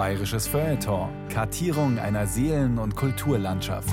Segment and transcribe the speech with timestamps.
[0.00, 1.10] Bayerisches Feuilleton.
[1.28, 3.92] Kartierung einer Seelen- und Kulturlandschaft.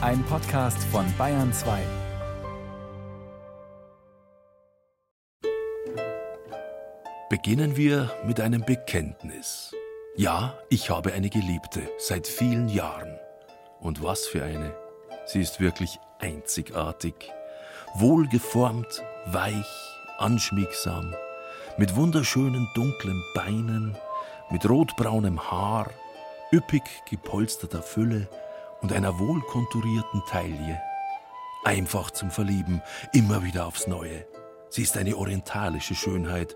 [0.00, 1.78] Ein Podcast von Bayern 2.
[7.28, 9.72] Beginnen wir mit einem Bekenntnis.
[10.16, 13.16] Ja, ich habe eine Geliebte seit vielen Jahren.
[13.78, 14.74] Und was für eine.
[15.26, 17.14] Sie ist wirklich einzigartig.
[17.94, 21.14] Wohlgeformt, weich, anschmiegsam,
[21.78, 23.96] mit wunderschönen dunklen Beinen,
[24.50, 25.90] mit rotbraunem Haar,
[26.52, 28.28] üppig gepolsterter Fülle
[28.80, 30.80] und einer wohlkonturierten Taille.
[31.64, 32.82] Einfach zum Verlieben,
[33.12, 34.26] immer wieder aufs Neue.
[34.70, 36.54] Sie ist eine orientalische Schönheit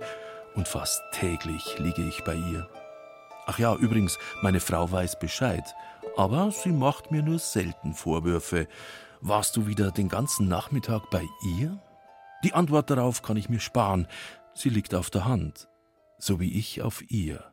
[0.55, 2.69] und fast täglich liege ich bei ihr.
[3.47, 5.75] Ach ja, übrigens, meine Frau weiß Bescheid,
[6.17, 8.69] aber sie macht mir nur selten Vorwürfe.
[9.21, 11.25] Warst du wieder den ganzen Nachmittag bei
[11.59, 11.79] ihr?
[12.43, 14.07] Die Antwort darauf kann ich mir sparen.
[14.55, 15.69] Sie liegt auf der Hand,
[16.19, 17.45] so wie ich auf ihr,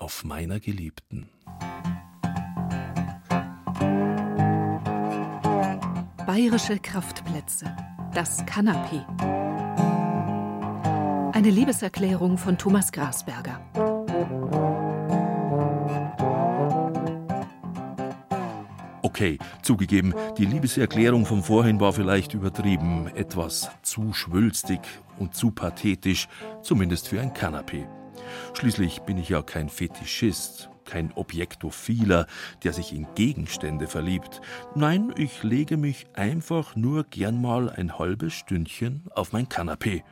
[0.00, 1.28] auf meiner Geliebten.
[6.26, 7.76] Bayerische Kraftplätze.
[8.14, 9.04] Das Kanapee.
[11.32, 13.60] Eine Liebeserklärung von Thomas Grasberger.
[19.02, 24.80] Okay, zugegeben, die Liebeserklärung von vorhin war vielleicht übertrieben, etwas zu schwülstig
[25.18, 26.28] und zu pathetisch,
[26.62, 27.86] zumindest für ein Kanapee.
[28.54, 32.26] Schließlich bin ich ja kein Fetischist, kein Objektophiler,
[32.62, 34.40] der sich in Gegenstände verliebt.
[34.74, 40.04] Nein, ich lege mich einfach nur gern mal ein halbes Stündchen auf mein Kanapee.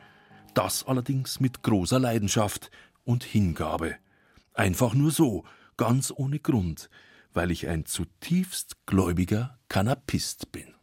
[0.53, 2.71] Das allerdings mit großer Leidenschaft
[3.05, 3.95] und Hingabe.
[4.53, 5.43] Einfach nur so,
[5.77, 6.89] ganz ohne Grund
[7.33, 10.73] weil ich ein zutiefst gläubiger Kanapist bin.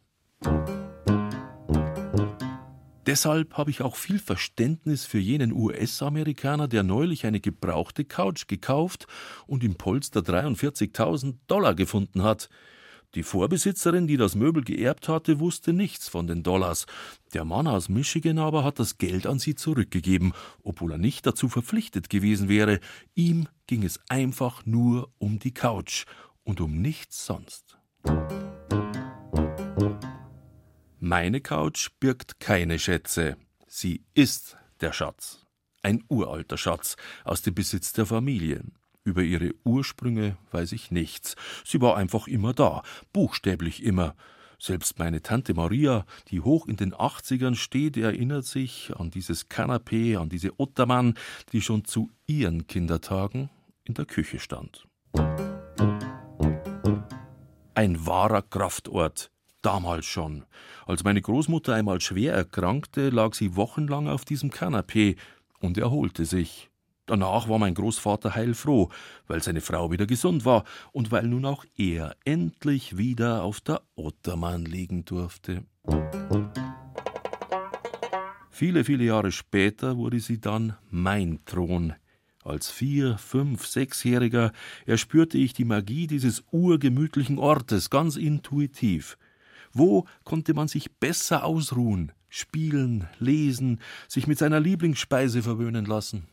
[3.07, 9.07] Deshalb habe ich auch viel Verständnis für jenen US-Amerikaner, der neulich eine gebrauchte Couch gekauft
[9.47, 12.49] und im Polster 43.000 Dollar gefunden hat.
[13.15, 16.85] Die Vorbesitzerin, die das Möbel geerbt hatte, wusste nichts von den Dollars.
[17.33, 21.47] Der Mann aus Michigan aber hat das Geld an sie zurückgegeben, obwohl er nicht dazu
[21.47, 22.81] verpflichtet gewesen wäre.
[23.15, 26.03] Ihm ging es einfach nur um die Couch
[26.43, 27.77] und um nichts sonst.
[30.99, 33.37] Meine Couch birgt keine Schätze.
[33.67, 35.45] Sie ist der Schatz.
[35.83, 38.63] Ein uralter Schatz aus dem Besitz der Familie.
[39.03, 41.35] Über ihre Ursprünge weiß ich nichts.
[41.63, 42.81] Sie war einfach immer da,
[43.13, 44.15] buchstäblich immer.
[44.57, 50.15] Selbst meine Tante Maria, die hoch in den Achtzigern steht, erinnert sich an dieses Kanapee,
[50.15, 51.13] an diese Ottermann,
[51.51, 53.51] die schon zu ihren Kindertagen
[53.83, 54.87] in der Küche stand.
[57.75, 59.29] Ein wahrer Kraftort.
[59.67, 60.45] Damals schon.
[60.85, 65.17] Als meine Großmutter einmal schwer erkrankte, lag sie wochenlang auf diesem Kanapee
[65.59, 66.69] und erholte sich.
[67.05, 68.87] Danach war mein Großvater heilfroh,
[69.27, 70.63] weil seine Frau wieder gesund war
[70.93, 75.65] und weil nun auch er endlich wieder auf der Ottermann liegen durfte.
[78.49, 81.93] Viele, viele Jahre später wurde sie dann mein Thron.
[82.41, 84.53] Als vier-, fünf-, sechsjähriger
[84.85, 89.17] erspürte ich die Magie dieses urgemütlichen Ortes ganz intuitiv.
[89.77, 96.27] Wo konnte man sich besser ausruhen, spielen, lesen, sich mit seiner Lieblingsspeise verwöhnen lassen?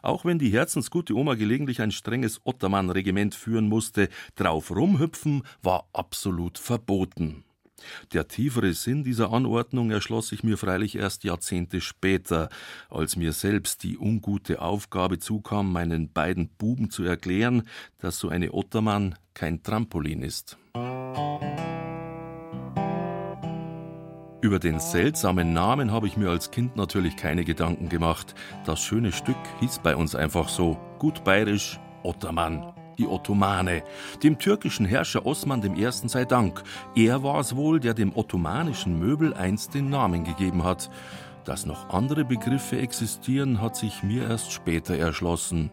[0.00, 6.56] Auch wenn die herzensgute Oma gelegentlich ein strenges Ottermann-Regiment führen musste, drauf rumhüpfen war absolut
[6.56, 7.42] verboten.
[8.12, 12.48] Der tiefere Sinn dieser Anordnung erschloss sich mir freilich erst Jahrzehnte später,
[12.88, 17.64] als mir selbst die ungute Aufgabe zukam, meinen beiden Buben zu erklären,
[17.98, 20.58] dass so eine Ottermann kein Trampolin ist.
[24.42, 28.34] Über den seltsamen Namen habe ich mir als Kind natürlich keine Gedanken gemacht.
[28.66, 33.82] Das schöne Stück hieß bei uns einfach so, gut bayerisch, Ottermann die Ottomane,
[34.22, 35.90] dem türkischen Herrscher Osman I.
[35.90, 36.62] sei Dank.
[36.94, 40.90] Er war es wohl, der dem ottomanischen Möbel einst den Namen gegeben hat.
[41.44, 45.70] Dass noch andere Begriffe existieren, hat sich mir erst später erschlossen.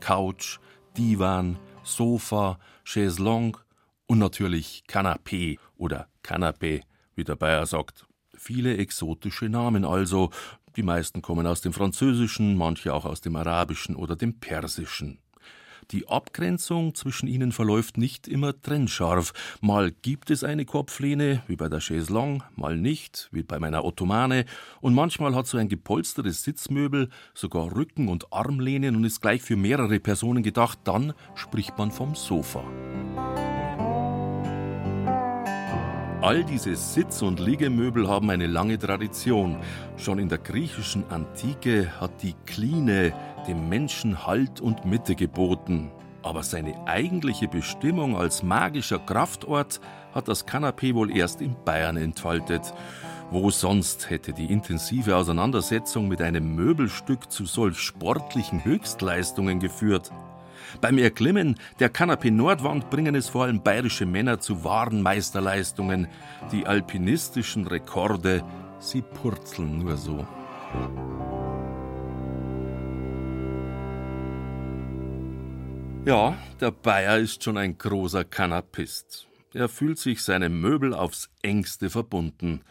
[0.00, 0.58] Couch,
[0.96, 3.58] Divan, Sofa, Chaiselong
[4.06, 6.82] und natürlich Canapé oder Canapé,
[7.14, 8.06] wie der Bayer sagt.
[8.42, 10.30] Viele exotische Namen also.
[10.74, 15.18] Die meisten kommen aus dem Französischen, manche auch aus dem Arabischen oder dem Persischen.
[15.90, 19.34] Die Abgrenzung zwischen ihnen verläuft nicht immer trennscharf.
[19.60, 24.46] Mal gibt es eine Kopflehne, wie bei der Chaiselong, mal nicht, wie bei meiner Ottomane,
[24.80, 29.56] und manchmal hat so ein gepolstertes Sitzmöbel sogar Rücken- und Armlehnen und ist gleich für
[29.56, 32.64] mehrere Personen gedacht, dann spricht man vom Sofa.
[36.22, 39.56] All diese Sitz- und Liegemöbel haben eine lange Tradition.
[39.96, 43.14] Schon in der griechischen Antike hat die Kline
[43.48, 45.90] dem Menschen Halt und Mitte geboten.
[46.22, 49.80] Aber seine eigentliche Bestimmung als magischer Kraftort
[50.12, 52.74] hat das Kanapee wohl erst in Bayern entfaltet.
[53.30, 60.10] Wo sonst hätte die intensive Auseinandersetzung mit einem Möbelstück zu solch sportlichen Höchstleistungen geführt?
[60.80, 66.08] Beim Erklimmen der Kanapee-Nordwand bringen es vor allem bayerische Männer zu wahren Meisterleistungen.
[66.52, 68.44] Die alpinistischen Rekorde,
[68.78, 70.26] sie purzeln nur so.
[76.06, 79.26] Ja, der Bayer ist schon ein großer Kanapist.
[79.52, 82.62] Er fühlt sich seinem Möbel aufs engste verbunden.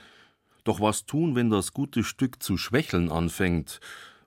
[0.63, 3.79] Doch was tun, wenn das gute Stück zu schwächeln anfängt?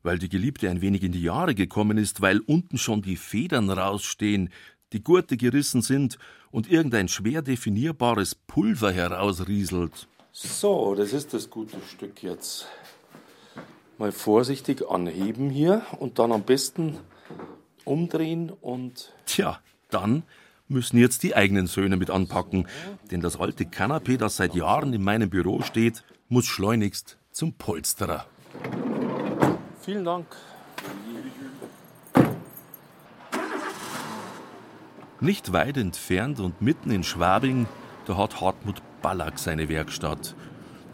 [0.03, 3.71] Weil die Geliebte ein wenig in die Jahre gekommen ist, weil unten schon die Federn
[3.71, 4.51] rausstehen,
[4.93, 6.19] die Gurte gerissen sind
[6.51, 10.09] und irgendein schwer definierbares Pulver herausrieselt.
[10.33, 12.67] So, das ist das gute Stück jetzt.
[13.99, 16.99] Mal vorsichtig anheben hier und dann am besten
[17.85, 19.13] umdrehen und.
[19.27, 19.61] Tja,
[19.91, 20.23] dann
[20.69, 22.67] müssen jetzt die eigenen Söhne mit anpacken,
[23.11, 28.27] denn das alte Kanapee, das seit Jahren in meinem Büro steht, muss schleunigst zum Polsterer.
[29.83, 30.27] Vielen Dank.
[35.21, 37.67] Nicht weit entfernt und mitten in Schwabing,
[38.07, 40.37] da hat Hartmut Ballack seine Werkstatt.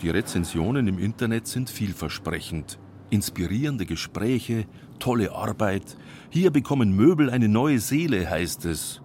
[0.00, 2.78] Die Rezensionen im Internet sind vielversprechend.
[3.10, 4.64] Inspirierende Gespräche,
[4.98, 5.98] tolle Arbeit.
[6.30, 9.02] Hier bekommen Möbel eine neue Seele, heißt es.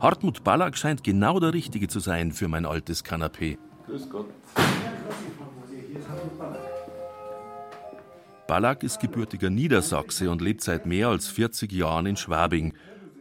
[0.00, 3.58] Hartmut Ballack scheint genau der Richtige zu sein für mein altes Kanapee.
[3.86, 4.26] Grüß Gott.
[6.36, 6.79] Ballack
[8.82, 12.74] ist gebürtiger Niedersachse und lebt seit mehr als 40 Jahren in Schwabing.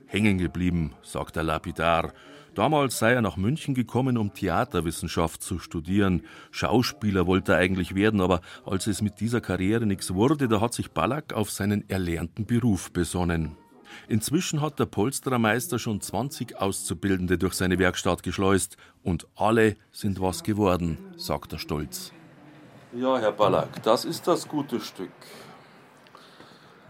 [0.07, 2.13] Hängen geblieben, sagt er lapidar.
[2.55, 6.23] Damals sei er nach München gekommen, um Theaterwissenschaft zu studieren.
[6.49, 10.73] Schauspieler wollte er eigentlich werden, aber als es mit dieser Karriere nichts wurde, da hat
[10.73, 13.55] sich Ballack auf seinen erlernten Beruf besonnen.
[14.07, 20.43] Inzwischen hat der Polsterermeister schon 20 Auszubildende durch seine Werkstatt geschleust und alle sind was
[20.43, 22.13] geworden, sagt er stolz.
[22.91, 25.11] Ja, Herr Ballack, das ist das gute Stück.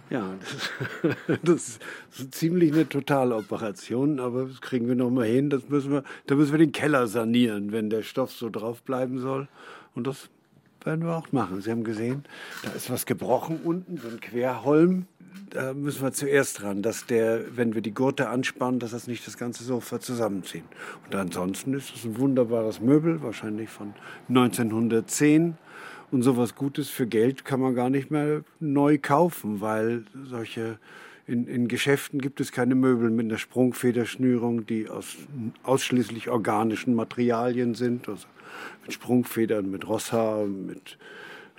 [0.10, 0.34] Ja,
[1.44, 1.80] das,
[2.10, 5.50] das ist ziemlich eine Totaloperation, aber das kriegen wir noch mal hin.
[5.50, 9.20] Das müssen wir, da müssen wir den Keller sanieren, wenn der Stoff so drauf bleiben
[9.20, 9.50] soll.
[9.94, 10.30] Und das
[10.86, 11.60] werden wir auch machen.
[11.60, 12.24] Sie haben gesehen,
[12.64, 15.06] da ist was gebrochen unten, so ein Querholm.
[15.50, 19.28] Da müssen wir zuerst dran, dass der, wenn wir die Gurte anspannen, dass das nicht
[19.28, 20.64] das ganze Sofa zusammenziehen.
[21.06, 23.94] Und ansonsten ist es ein wunderbares Möbel, wahrscheinlich von
[24.30, 25.58] 1910
[26.12, 30.80] und sowas Gutes für Geld kann man gar nicht mehr neu kaufen, weil solche
[31.28, 35.16] in, in Geschäften gibt es keine Möbel mit einer Sprungfederschnürung, die aus
[35.64, 38.26] ausschließlich organischen Materialien sind, also
[38.84, 40.98] mit Sprungfedern, mit Rosshaar, mit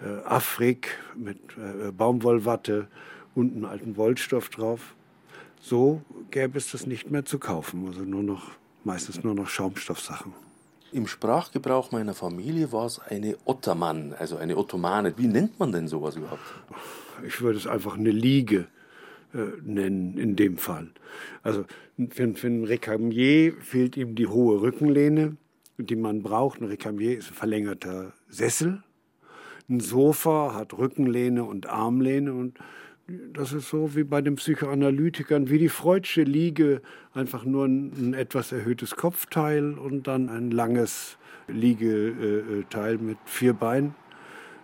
[0.00, 2.88] äh, Afrik, mit äh, Baumwollwatte
[3.36, 4.94] und einem alten Wollstoff drauf.
[5.60, 6.02] So
[6.32, 8.50] gäbe es das nicht mehr zu kaufen, also nur noch
[8.82, 10.32] meistens nur noch Schaumstoffsachen.
[10.92, 15.14] Im Sprachgebrauch meiner Familie war es eine Ottermann, also eine Ottomane.
[15.16, 16.42] Wie nennt man denn sowas überhaupt?
[17.24, 18.66] Ich würde es einfach eine Liege
[19.32, 20.88] äh, nennen, in dem Fall.
[21.44, 21.64] Also
[22.10, 25.36] für, für einen Recamier fehlt ihm die hohe Rückenlehne,
[25.78, 26.60] die man braucht.
[26.60, 28.82] Ein Recamier ist ein verlängerter Sessel.
[29.68, 32.58] Ein Sofa hat Rückenlehne und Armlehne und
[33.32, 36.82] das ist so wie bei den Psychoanalytikern, wie die Freudsche Liege,
[37.14, 43.94] einfach nur ein, ein etwas erhöhtes Kopfteil und dann ein langes Liegeteil mit vier Beinen.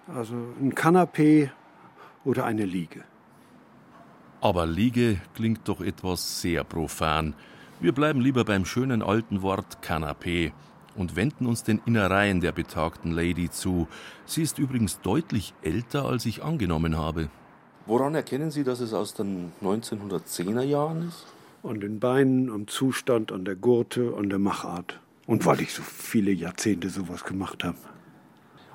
[0.07, 1.51] Also ein Kanapee
[2.25, 3.03] oder eine Liege.
[4.41, 7.35] Aber Liege klingt doch etwas sehr profan.
[7.81, 10.53] Wir bleiben lieber beim schönen alten Wort Kanapee
[10.95, 13.89] und wenden uns den Innereien der betagten Lady zu.
[14.25, 17.29] Sie ist übrigens deutlich älter, als ich angenommen habe.
[17.87, 21.25] Woran erkennen Sie, dass es aus den 1910er Jahren ist?
[21.63, 25.01] An den Beinen, am Zustand, an der Gurte, an der Machart.
[25.27, 27.79] Und weil ich so viele Jahrzehnte sowas gemacht habe.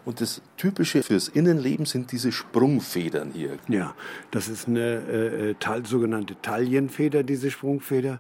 [0.04, 3.58] Und das Typische fürs Innenleben sind diese Sprungfedern hier.
[3.68, 3.94] Ja,
[4.32, 8.20] das ist eine äh, äh sogenannte Taillenfeder, diese Sprungfeder.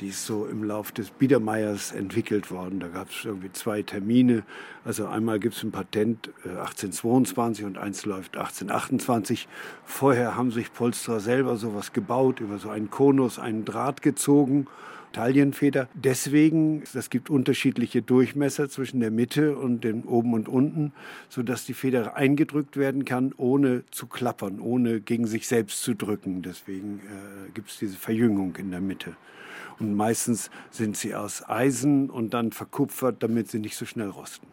[0.00, 2.78] Die ist so im Lauf des Biedermeiers entwickelt worden.
[2.78, 4.44] Da gab es irgendwie zwei Termine.
[4.84, 9.48] Also einmal gibt es ein Patent äh, 1822 und eins läuft 1828.
[9.84, 14.68] Vorher haben sich Polsterer selber sowas gebaut, über so einen Konus, einen Draht gezogen.
[15.12, 15.88] Taillenfeder.
[15.94, 20.92] Deswegen, es gibt unterschiedliche Durchmesser zwischen der Mitte und dem oben und unten,
[21.28, 26.42] sodass die Feder eingedrückt werden kann, ohne zu klappern, ohne gegen sich selbst zu drücken.
[26.42, 29.16] Deswegen äh, gibt es diese Verjüngung in der Mitte.
[29.80, 34.48] Und meistens sind sie aus Eisen und dann verkupfert, damit sie nicht so schnell rosten.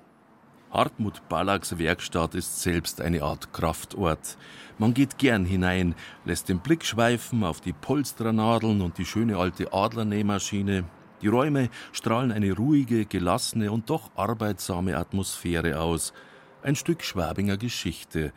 [0.72, 4.38] Hartmut Ballacks Werkstatt ist selbst eine Art Kraftort.
[4.78, 9.72] Man geht gern hinein, lässt den Blick schweifen auf die Polsternadeln und die schöne alte
[9.72, 10.84] Adlernähmaschine.
[11.22, 16.14] Die Räume strahlen eine ruhige, gelassene und doch arbeitsame Atmosphäre aus.
[16.62, 18.34] Ein Stück Schwabinger Geschichte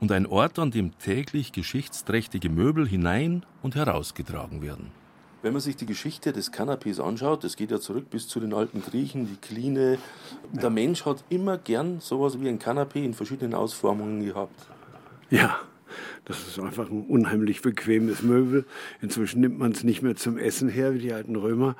[0.00, 4.90] und ein Ort, an dem täglich geschichtsträchtige Möbel hinein und herausgetragen werden.
[5.46, 8.52] Wenn man sich die Geschichte des Kanapés anschaut, das geht ja zurück bis zu den
[8.52, 9.96] alten Griechen, die Kline.
[10.52, 14.66] Der Mensch hat immer gern sowas wie ein Kanapé in verschiedenen Ausformungen gehabt.
[15.30, 15.60] Ja,
[16.24, 18.64] das ist einfach ein unheimlich bequemes Möbel.
[19.00, 21.76] Inzwischen nimmt man es nicht mehr zum Essen her, wie die alten Römer.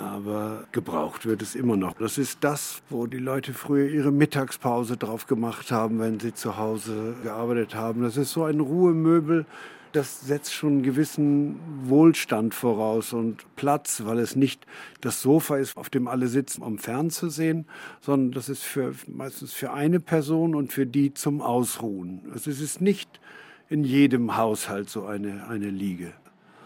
[0.00, 1.94] Aber gebraucht wird es immer noch.
[1.94, 6.56] Das ist das, wo die Leute früher ihre Mittagspause drauf gemacht haben, wenn sie zu
[6.58, 8.02] Hause gearbeitet haben.
[8.02, 9.46] Das ist so ein Ruhemöbel,
[9.92, 14.66] das setzt schon einen gewissen Wohlstand voraus und Platz, weil es nicht
[15.00, 17.66] das Sofa ist, auf dem alle sitzen, um fernzusehen,
[18.00, 22.22] sondern das ist für, meistens für eine Person und für die zum Ausruhen.
[22.32, 23.20] Also es ist nicht
[23.68, 26.12] in jedem Haushalt so eine, eine Liege.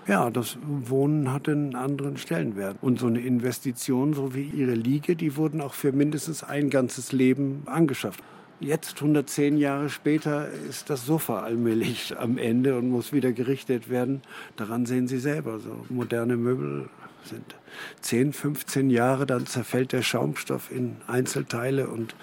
[0.06, 2.76] Ja, das Wohnen hat einen anderen Stellenwert.
[2.82, 7.12] Und so eine Investition, so wie Ihre Liege, die wurden auch für mindestens ein ganzes
[7.12, 8.22] Leben angeschafft.
[8.61, 14.23] Jetzt, 110 Jahre später, ist das Sofa allmählich am Ende und muss wieder gerichtet werden.
[14.56, 15.58] Daran sehen Sie selber.
[15.58, 16.88] So moderne Möbel
[17.25, 17.56] sind
[18.02, 22.14] 10, 15 Jahre, dann zerfällt der Schaumstoff in Einzelteile und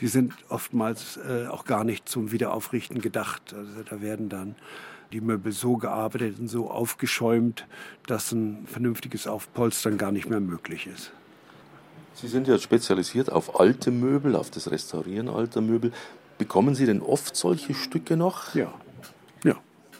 [0.00, 3.54] die sind oftmals äh, auch gar nicht zum Wiederaufrichten gedacht.
[3.54, 4.54] Also da werden dann
[5.12, 7.66] die Möbel so gearbeitet und so aufgeschäumt,
[8.06, 11.12] dass ein vernünftiges Aufpolstern gar nicht mehr möglich ist.
[12.20, 15.92] Sie sind ja spezialisiert auf alte Möbel, auf das Restaurieren alter Möbel.
[16.38, 18.54] Bekommen Sie denn oft solche Stücke noch?
[18.54, 18.72] Ja,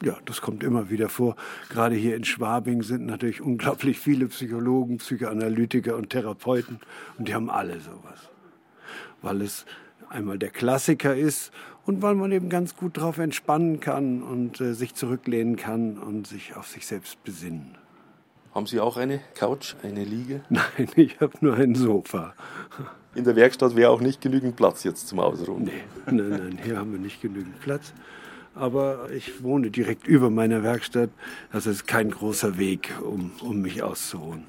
[0.02, 1.36] ja, das kommt immer wieder vor.
[1.68, 6.80] Gerade hier in Schwabing sind natürlich unglaublich viele Psychologen, Psychoanalytiker und Therapeuten
[7.18, 8.30] und die haben alle sowas.
[9.20, 9.66] Weil es
[10.08, 11.52] einmal der Klassiker ist
[11.84, 16.26] und weil man eben ganz gut darauf entspannen kann und äh, sich zurücklehnen kann und
[16.26, 17.76] sich auf sich selbst besinnen.
[18.54, 20.42] Haben Sie auch eine Couch, eine Liege?
[20.48, 22.34] Nein, ich habe nur ein Sofa.
[23.14, 25.64] In der Werkstatt wäre auch nicht genügend Platz jetzt zum Ausruhen.
[25.64, 27.92] Nee, nein, nein, hier haben wir nicht genügend Platz.
[28.54, 31.10] Aber ich wohne direkt über meiner Werkstatt.
[31.52, 34.44] Das ist kein großer Weg, um, um mich auszuruhen.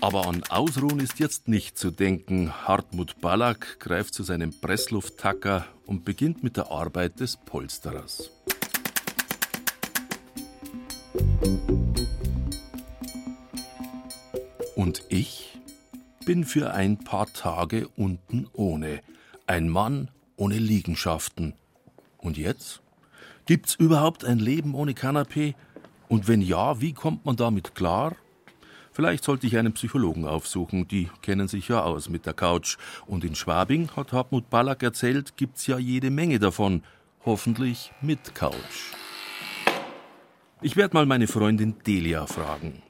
[0.00, 2.52] Aber an Ausruhen ist jetzt nicht zu denken.
[2.66, 8.35] Hartmut Ballack greift zu seinem Presslufttacker und beginnt mit der Arbeit des Polsterers.
[14.74, 15.58] Und ich
[16.24, 19.00] bin für ein paar Tage unten ohne.
[19.46, 21.54] Ein Mann ohne Liegenschaften.
[22.18, 22.82] Und jetzt?
[23.46, 25.54] Gibt's überhaupt ein Leben ohne Kanapee?
[26.08, 28.16] Und wenn ja, wie kommt man damit klar?
[28.92, 32.76] Vielleicht sollte ich einen Psychologen aufsuchen, die kennen sich ja aus mit der Couch.
[33.06, 36.82] Und in Schwabing, hat Hartmut Ballack erzählt, gibt's ja jede Menge davon.
[37.24, 38.94] Hoffentlich mit Couch.
[40.62, 42.82] Ich werde mal meine Freundin Delia fragen.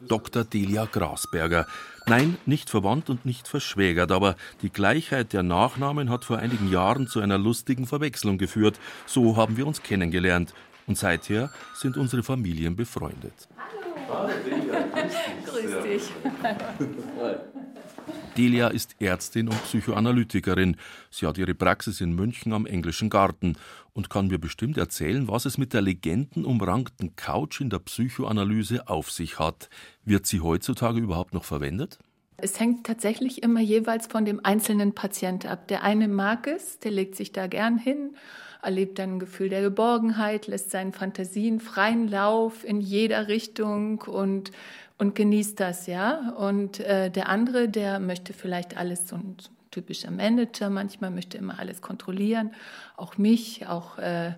[0.00, 0.44] Dr.
[0.44, 1.66] Delia Grasberger.
[2.06, 7.06] Nein, nicht verwandt und nicht verschwägert, aber die Gleichheit der Nachnamen hat vor einigen Jahren
[7.08, 8.78] zu einer lustigen Verwechslung geführt.
[9.06, 10.52] So haben wir uns kennengelernt.
[10.86, 13.48] Und seither sind unsere Familien befreundet.
[13.56, 14.28] Hallo.
[14.28, 15.82] Hallo Delia, grüß dich.
[15.82, 16.12] Grüß dich.
[18.36, 20.76] Delia ist Ärztin und Psychoanalytikerin.
[21.10, 23.56] Sie hat ihre Praxis in München am Englischen Garten
[23.94, 29.10] und kann mir bestimmt erzählen, was es mit der legendenumrankten Couch in der Psychoanalyse auf
[29.10, 29.70] sich hat.
[30.04, 31.98] Wird sie heutzutage überhaupt noch verwendet?
[32.36, 35.68] Es hängt tatsächlich immer jeweils von dem einzelnen Patient ab.
[35.68, 38.14] Der eine mag es, der legt sich da gern hin,
[38.62, 44.52] erlebt dann ein Gefühl der Geborgenheit, lässt seinen Fantasien freien Lauf in jeder Richtung und
[44.98, 46.32] und genießt das, ja.
[46.36, 49.36] Und äh, der andere, der möchte vielleicht alles so ein,
[49.76, 52.52] typischer Manager, manchmal möchte immer alles kontrollieren,
[52.96, 54.32] auch mich, auch äh,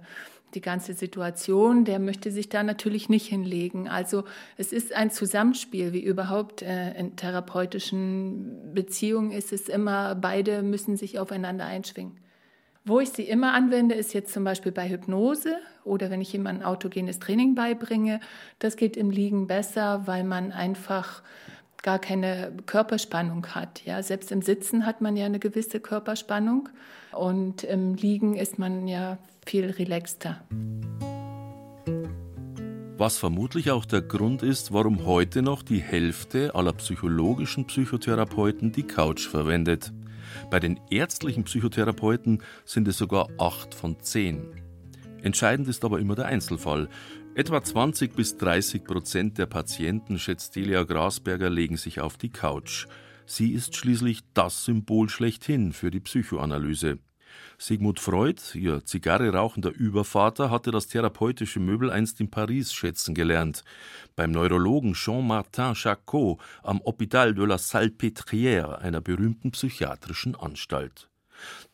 [0.55, 3.88] die ganze Situation, der möchte sich da natürlich nicht hinlegen.
[3.88, 4.25] Also
[4.57, 10.97] es ist ein Zusammenspiel, wie überhaupt äh, in therapeutischen Beziehungen ist es immer, beide müssen
[10.97, 12.17] sich aufeinander einschwingen.
[12.88, 16.64] Wo ich sie immer anwende, ist jetzt zum Beispiel bei Hypnose oder wenn ich jemandem
[16.64, 18.18] autogenes Training beibringe.
[18.61, 21.23] Das geht im Liegen besser, weil man einfach
[21.83, 23.85] gar keine Körperspannung hat.
[23.85, 26.71] Ja, selbst im Sitzen hat man ja eine gewisse Körperspannung
[27.12, 30.40] und im Liegen ist man ja viel relaxter.
[32.97, 38.85] Was vermutlich auch der Grund ist, warum heute noch die Hälfte aller psychologischen Psychotherapeuten die
[38.85, 39.92] Couch verwendet.
[40.50, 44.62] Bei den ärztlichen Psychotherapeuten sind es sogar acht von zehn.
[45.23, 46.88] Entscheidend ist aber immer der Einzelfall.
[47.35, 52.87] Etwa 20 bis 30 Prozent der Patienten, schätzt Delia Grasberger, legen sich auf die Couch.
[53.26, 56.99] Sie ist schließlich das Symbol schlechthin für die Psychoanalyse.
[57.58, 63.64] Sigmund Freud, ihr Zigarre rauchender Übervater, hatte das therapeutische Möbel einst in Paris schätzen gelernt.
[64.16, 71.08] Beim Neurologen Jean-Martin Charcot am Hôpital de la Salpêtrière, einer berühmten psychiatrischen Anstalt.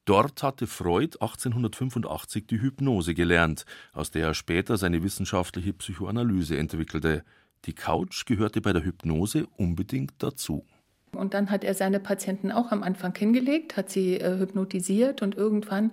[0.05, 7.25] Dort hatte Freud 1885 die Hypnose gelernt, aus der er später seine wissenschaftliche Psychoanalyse entwickelte.
[7.65, 10.67] Die Couch gehörte bei der Hypnose unbedingt dazu.
[11.17, 15.37] Und dann hat er seine Patienten auch am Anfang hingelegt, hat sie äh, hypnotisiert und
[15.37, 15.93] irgendwann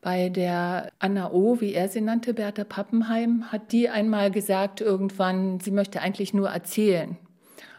[0.00, 5.60] bei der Anna O., wie er sie nannte, Bertha Pappenheim, hat die einmal gesagt irgendwann,
[5.60, 7.18] sie möchte eigentlich nur erzählen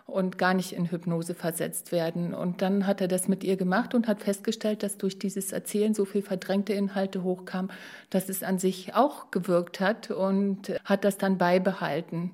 [0.06, 2.34] und gar nicht in Hypnose versetzt werden.
[2.34, 5.94] Und dann hat er das mit ihr gemacht und hat festgestellt, dass durch dieses Erzählen
[5.94, 7.70] so viel verdrängte Inhalte hochkam,
[8.10, 12.32] dass es an sich auch gewirkt hat und hat das dann beibehalten.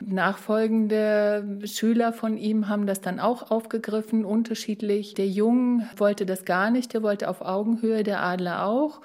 [0.00, 5.14] Nachfolgende Schüler von ihm haben das dann auch aufgegriffen, unterschiedlich.
[5.14, 9.00] Der Jung wollte das gar nicht, der wollte auf Augenhöhe, der Adler auch.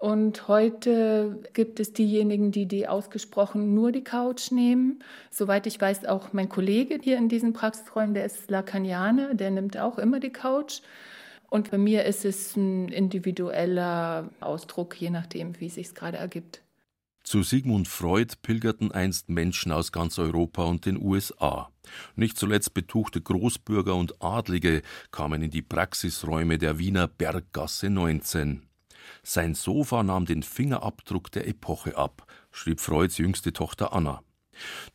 [0.00, 5.02] Und heute gibt es diejenigen, die die ausgesprochen nur die Couch nehmen.
[5.30, 9.76] Soweit ich weiß, auch mein Kollege hier in diesen Praxisräumen, der ist Lacanianer, der nimmt
[9.76, 10.82] auch immer die Couch.
[11.50, 16.62] Und bei mir ist es ein individueller Ausdruck, je nachdem, wie sich gerade ergibt.
[17.24, 21.70] Zu Sigmund Freud pilgerten einst Menschen aus ganz Europa und den USA.
[22.14, 28.67] Nicht zuletzt betuchte Großbürger und Adlige kamen in die Praxisräume der Wiener Berggasse 19.
[29.30, 34.22] Sein Sofa nahm den Fingerabdruck der Epoche ab, schrieb Freuds jüngste Tochter Anna.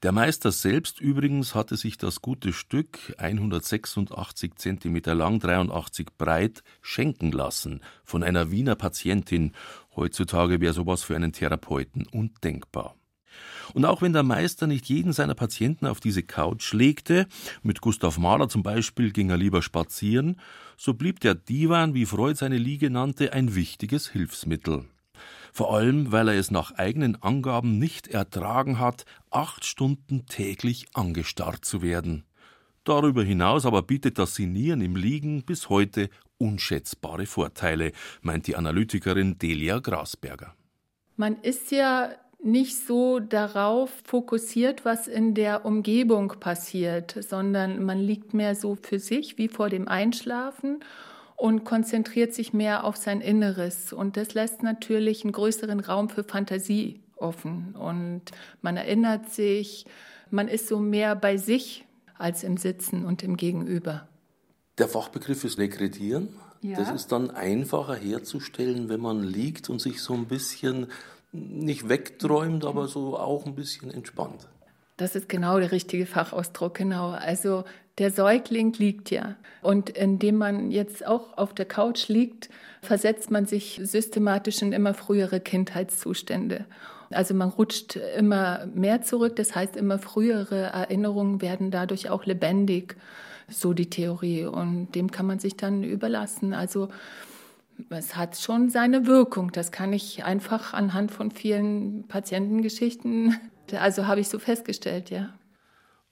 [0.02, 7.32] Der Meister selbst übrigens hatte sich das gute Stück, 186 Zentimeter lang, 83 breit, schenken
[7.32, 9.52] lassen von einer Wiener Patientin.
[9.96, 12.96] Heutzutage wäre sowas für einen Therapeuten undenkbar.
[13.74, 17.28] Und auch wenn der Meister nicht jeden seiner Patienten auf diese Couch legte,
[17.62, 20.40] mit Gustav Mahler zum Beispiel ging er lieber spazieren,
[20.78, 24.86] so blieb der Divan, wie Freud seine Liege nannte, ein wichtiges Hilfsmittel.
[25.52, 31.64] Vor allem, weil er es nach eigenen Angaben nicht ertragen hat, acht Stunden täglich angestarrt
[31.64, 32.26] zu werden.
[32.84, 37.92] Darüber hinaus aber bietet das Sinieren im Liegen bis heute unschätzbare Vorteile,
[38.22, 40.56] meint die Analytikerin Delia Grasberger.
[41.16, 42.10] Man ist ja
[42.44, 49.00] nicht so darauf fokussiert, was in der Umgebung passiert, sondern man liegt mehr so für
[49.00, 50.84] sich wie vor dem Einschlafen
[51.36, 53.94] und konzentriert sich mehr auf sein Inneres.
[53.94, 57.76] Und das lässt natürlich einen größeren Raum für Fantasie offen.
[57.76, 58.24] Und
[58.62, 59.86] man erinnert sich,
[60.30, 61.86] man ist so mehr bei sich
[62.18, 64.08] als im Sitzen und im Gegenüber.
[64.78, 66.30] Der Fachbegriff ist Rekredieren.
[66.62, 66.78] Ja.
[66.78, 70.88] Das ist dann einfacher herzustellen, wenn man liegt und sich so ein bisschen
[71.34, 74.48] nicht wegträumt, aber so auch ein bisschen entspannt.
[74.98, 77.10] Das ist genau der richtige Fachausdruck, genau.
[77.10, 77.64] Also
[77.98, 79.36] der Säugling liegt ja.
[79.62, 82.50] Und indem man jetzt auch auf der Couch liegt,
[82.82, 86.66] versetzt man sich systematisch in immer frühere Kindheitszustände.
[87.10, 92.96] Also man rutscht immer mehr zurück, das heißt immer frühere Erinnerungen werden dadurch auch lebendig,
[93.48, 94.46] so die Theorie.
[94.46, 96.54] Und dem kann man sich dann überlassen.
[96.54, 96.90] Also
[97.90, 99.52] es hat schon seine Wirkung.
[99.52, 103.40] Das kann ich einfach anhand von vielen Patientengeschichten,
[103.74, 105.34] also habe ich so festgestellt, ja.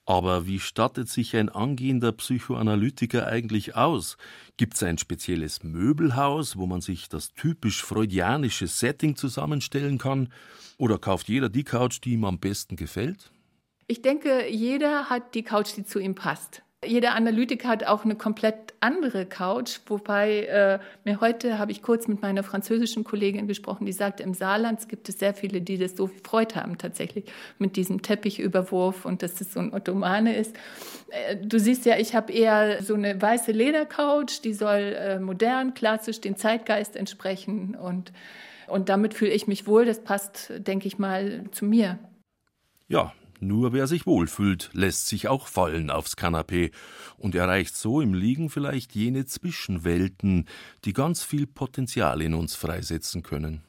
[0.06, 4.18] Aber wie stattet sich ein angehender Psychoanalytiker eigentlich aus?
[4.58, 10.30] Gibt es ein spezielles Möbelhaus, wo man sich das typisch freudianische Setting zusammenstellen kann?
[10.78, 13.32] Oder kauft jeder die Couch, die ihm am besten gefällt?
[13.88, 16.64] Ich denke, jeder hat die Couch, die zu ihm passt.
[16.84, 22.08] Jeder Analytiker hat auch eine komplett andere Couch, wobei äh, mir heute habe ich kurz
[22.08, 25.96] mit meiner französischen Kollegin gesprochen, die sagte, im Saarland gibt es sehr viele, die das
[25.96, 27.26] so Freude haben tatsächlich
[27.60, 30.56] mit diesem Teppichüberwurf und dass das so ein Ottomane ist.
[31.12, 35.76] Äh, du siehst ja, ich habe eher so eine weiße Ledercouch, die soll äh, modern,
[35.76, 38.12] klassisch den Zeitgeist entsprechen und,
[38.68, 39.86] und damit fühle ich mich wohl.
[39.86, 42.00] Das passt, denke ich mal, zu mir.
[42.88, 46.72] Ja, nur wer sich wohlfühlt, lässt sich auch fallen aufs Kanapee
[47.18, 50.48] und erreicht so im Liegen vielleicht jene Zwischenwelten,
[50.86, 53.62] die ganz viel Potenzial in uns freisetzen können.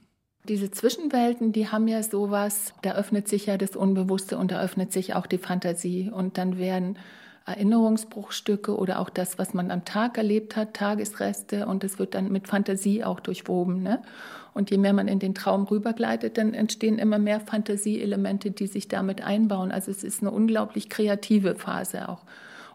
[0.48, 4.92] Diese Zwischenwelten, die haben ja sowas, da öffnet sich ja das Unbewusste und da öffnet
[4.92, 6.98] sich auch die Fantasie und dann werden
[7.46, 12.30] Erinnerungsbruchstücke oder auch das, was man am Tag erlebt hat, Tagesreste und es wird dann
[12.30, 13.82] mit Fantasie auch durchwoben.
[13.82, 14.02] Ne?
[14.54, 18.88] Und je mehr man in den Traum rübergleitet, dann entstehen immer mehr Fantasieelemente, die sich
[18.88, 19.72] damit einbauen.
[19.72, 22.24] Also es ist eine unglaublich kreative Phase auch.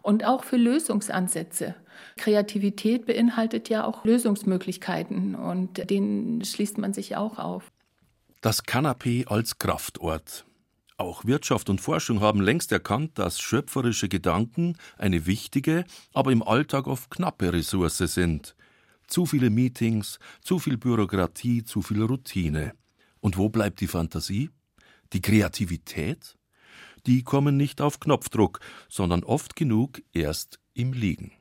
[0.02, 1.74] Und auch für Lösungsansätze.
[2.16, 7.70] Kreativität beinhaltet ja auch Lösungsmöglichkeiten und denen schließt man sich auch auf.
[8.40, 10.44] Das Kanapee als Kraftort.
[10.96, 16.88] Auch Wirtschaft und Forschung haben längst erkannt, dass schöpferische Gedanken eine wichtige, aber im Alltag
[16.88, 18.56] oft knappe Ressource sind.
[19.08, 22.74] Zu viele Meetings, zu viel Bürokratie, zu viel Routine.
[23.20, 24.50] Und wo bleibt die Fantasie?
[25.12, 26.36] Die Kreativität?
[27.06, 31.32] Die kommen nicht auf Knopfdruck, sondern oft genug erst im Liegen.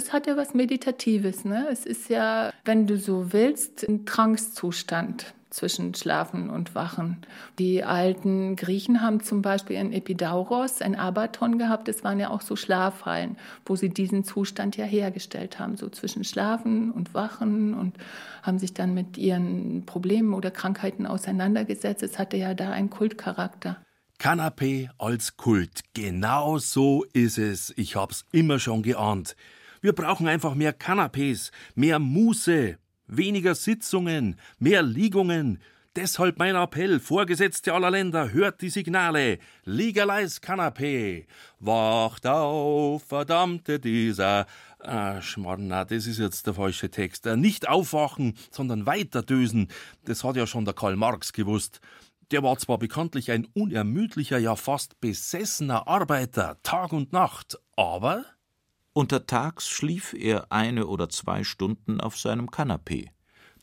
[0.00, 1.44] Es hat ja was Meditatives.
[1.44, 1.66] Ne?
[1.70, 7.18] Es ist ja, wenn du so willst, ein Trancezustand zwischen Schlafen und Wachen.
[7.58, 11.86] Die alten Griechen haben zum Beispiel in Epidauros ein Abaton gehabt.
[11.86, 13.36] Das waren ja auch so Schlafhallen,
[13.66, 17.94] wo sie diesen Zustand ja hergestellt haben, so zwischen Schlafen und Wachen und
[18.42, 22.02] haben sich dann mit ihren Problemen oder Krankheiten auseinandergesetzt.
[22.02, 23.76] Es hatte ja da einen Kultcharakter.
[24.18, 25.82] Kanapé als Kult.
[25.92, 27.74] Genau so ist es.
[27.76, 29.36] Ich hab's immer schon geahnt.
[29.82, 35.58] Wir brauchen einfach mehr Kanapés, mehr Muße, weniger Sitzungen, mehr Liegungen.
[35.96, 39.38] Deshalb mein Appell, Vorgesetzte aller Länder, hört die Signale.
[39.64, 41.24] Legalize Kanapé.
[41.58, 44.46] Wacht auf, verdammte dieser.
[44.78, 47.26] Ah, Schmarrna, das ist jetzt der falsche Text.
[47.26, 49.68] Äh, nicht aufwachen, sondern weiterdösen.
[50.04, 51.80] Das hat ja schon der Karl Marx gewusst.
[52.30, 58.24] Der war zwar bekanntlich ein unermüdlicher, ja fast besessener Arbeiter, Tag und Nacht, aber
[58.92, 63.10] Untertags schlief er eine oder zwei Stunden auf seinem Kanapee.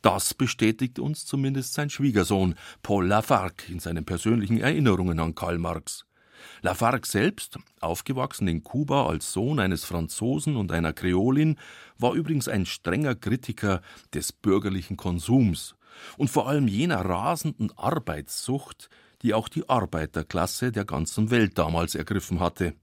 [0.01, 6.05] Das bestätigt uns zumindest sein Schwiegersohn Paul Lafargue in seinen persönlichen Erinnerungen an Karl Marx.
[6.61, 11.59] Lafargue selbst, aufgewachsen in Kuba als Sohn eines Franzosen und einer Kreolin,
[11.97, 13.81] war übrigens ein strenger Kritiker
[14.13, 15.75] des bürgerlichen Konsums
[16.17, 18.89] und vor allem jener rasenden Arbeitssucht,
[19.23, 22.75] die auch die Arbeiterklasse der ganzen Welt damals ergriffen hatte.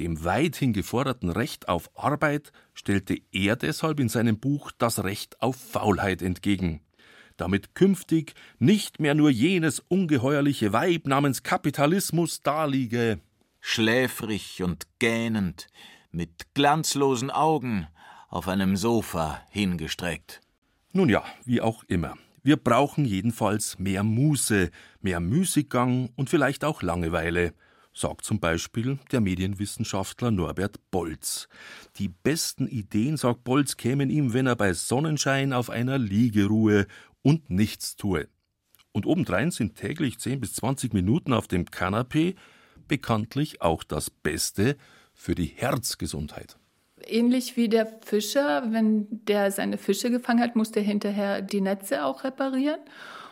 [0.00, 5.56] Dem weithin geforderten Recht auf Arbeit stellte er deshalb in seinem Buch das Recht auf
[5.56, 6.80] Faulheit entgegen,
[7.36, 13.20] damit künftig nicht mehr nur jenes ungeheuerliche Weib namens Kapitalismus daliege.
[13.60, 15.66] Schläfrig und gähnend,
[16.10, 17.86] mit glanzlosen Augen,
[18.30, 20.40] auf einem Sofa hingestreckt.
[20.94, 22.16] Nun ja, wie auch immer.
[22.42, 24.70] Wir brauchen jedenfalls mehr Muße,
[25.02, 27.52] mehr Müßiggang und vielleicht auch Langeweile
[28.00, 31.48] sagt zum Beispiel der Medienwissenschaftler Norbert Bolz.
[31.96, 36.86] Die besten Ideen, sagt Bolz, kämen ihm, wenn er bei Sonnenschein auf einer Liege ruhe
[37.22, 38.26] und nichts tue.
[38.92, 42.34] Und obendrein sind täglich 10 bis 20 Minuten auf dem Kanapee
[42.88, 44.76] bekanntlich auch das Beste
[45.14, 46.56] für die Herzgesundheit.
[47.06, 52.04] Ähnlich wie der Fischer, wenn der seine Fische gefangen hat, muss der hinterher die Netze
[52.04, 52.80] auch reparieren.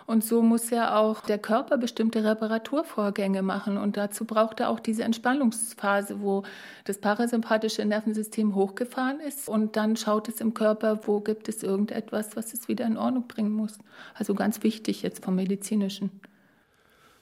[0.09, 3.77] Und so muss ja auch der Körper bestimmte Reparaturvorgänge machen.
[3.77, 6.45] Und dazu braucht er auch diese Entspannungsphase, wo
[6.85, 9.51] das parasympathische Nervensystem hochgefahren ist.
[9.51, 13.29] Und dann schaut es im Körper, wo gibt es irgendetwas, was es wieder in Ordnung
[13.29, 13.77] bringen muss.
[14.15, 16.23] Also ganz wichtig jetzt vom medizinischen.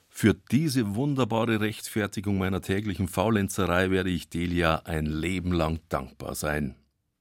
[0.08, 6.76] Für diese wunderbare Rechtfertigung meiner täglichen Faulenzerei werde ich Delia ein Leben lang dankbar sein.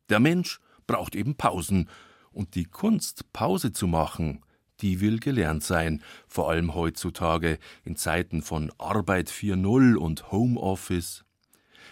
[0.10, 1.90] Der Mensch braucht eben Pausen,
[2.32, 4.42] und die Kunst, Pause zu machen,
[4.82, 11.26] die will gelernt sein, vor allem heutzutage in Zeiten von Arbeit 4.0 und Homeoffice.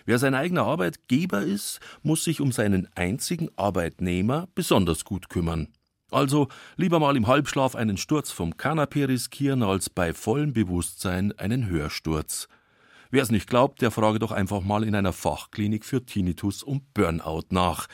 [0.05, 5.69] Wer sein eigener Arbeitgeber ist, muss sich um seinen einzigen Arbeitnehmer besonders gut kümmern.
[6.11, 11.67] Also lieber mal im Halbschlaf einen Sturz vom Kanapee riskieren, als bei vollem Bewusstsein einen
[11.67, 12.47] Hörsturz.
[13.09, 16.93] Wer es nicht glaubt, der frage doch einfach mal in einer Fachklinik für Tinnitus und
[16.93, 17.87] Burnout nach.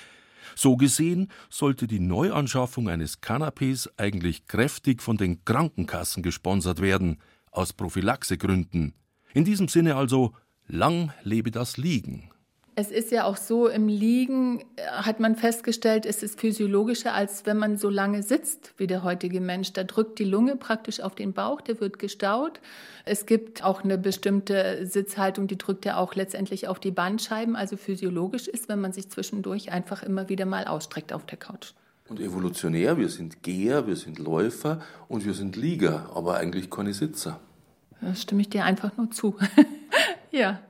[0.56, 7.18] So gesehen sollte die Neuanschaffung eines Kanapés eigentlich kräftig von den Krankenkassen gesponsert werden,
[7.52, 8.94] aus Prophylaxegründen.
[9.34, 10.34] In diesem Sinne also,
[10.68, 12.30] lang lebe das Liegen.
[12.80, 17.46] Es ist ja auch so, im Liegen äh, hat man festgestellt, es ist physiologischer, als
[17.46, 19.74] wenn man so lange sitzt wie der heutige Mensch.
[19.74, 22.62] Da drückt die Lunge praktisch auf den Bauch, der wird gestaut.
[23.04, 27.58] Es gibt auch eine bestimmte Sitzhaltung, die drückt ja auch letztendlich auf die Bandscheiben.
[27.58, 31.74] Also physiologisch ist, wenn man sich zwischendurch einfach immer wieder mal ausstreckt auf der Couch.
[32.08, 36.94] Und evolutionär, wir sind Geher, wir sind Läufer und wir sind Lieger, aber eigentlich keine
[36.94, 37.42] Sitzer.
[38.00, 39.36] Da stimme ich dir einfach nur zu.
[40.32, 40.62] ja.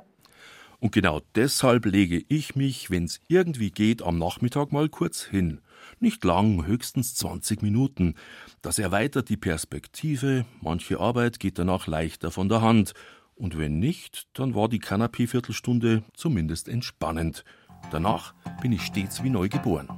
[0.79, 5.59] Und genau deshalb lege ich mich, wenn's irgendwie geht, am Nachmittag mal kurz hin.
[5.99, 8.15] Nicht lang, höchstens 20 Minuten.
[8.61, 12.93] Das erweitert die Perspektive, manche Arbeit geht danach leichter von der Hand.
[13.35, 17.43] Und wenn nicht, dann war die Kanapee-Viertelstunde zumindest entspannend.
[17.91, 19.89] Danach bin ich stets wie neu geboren.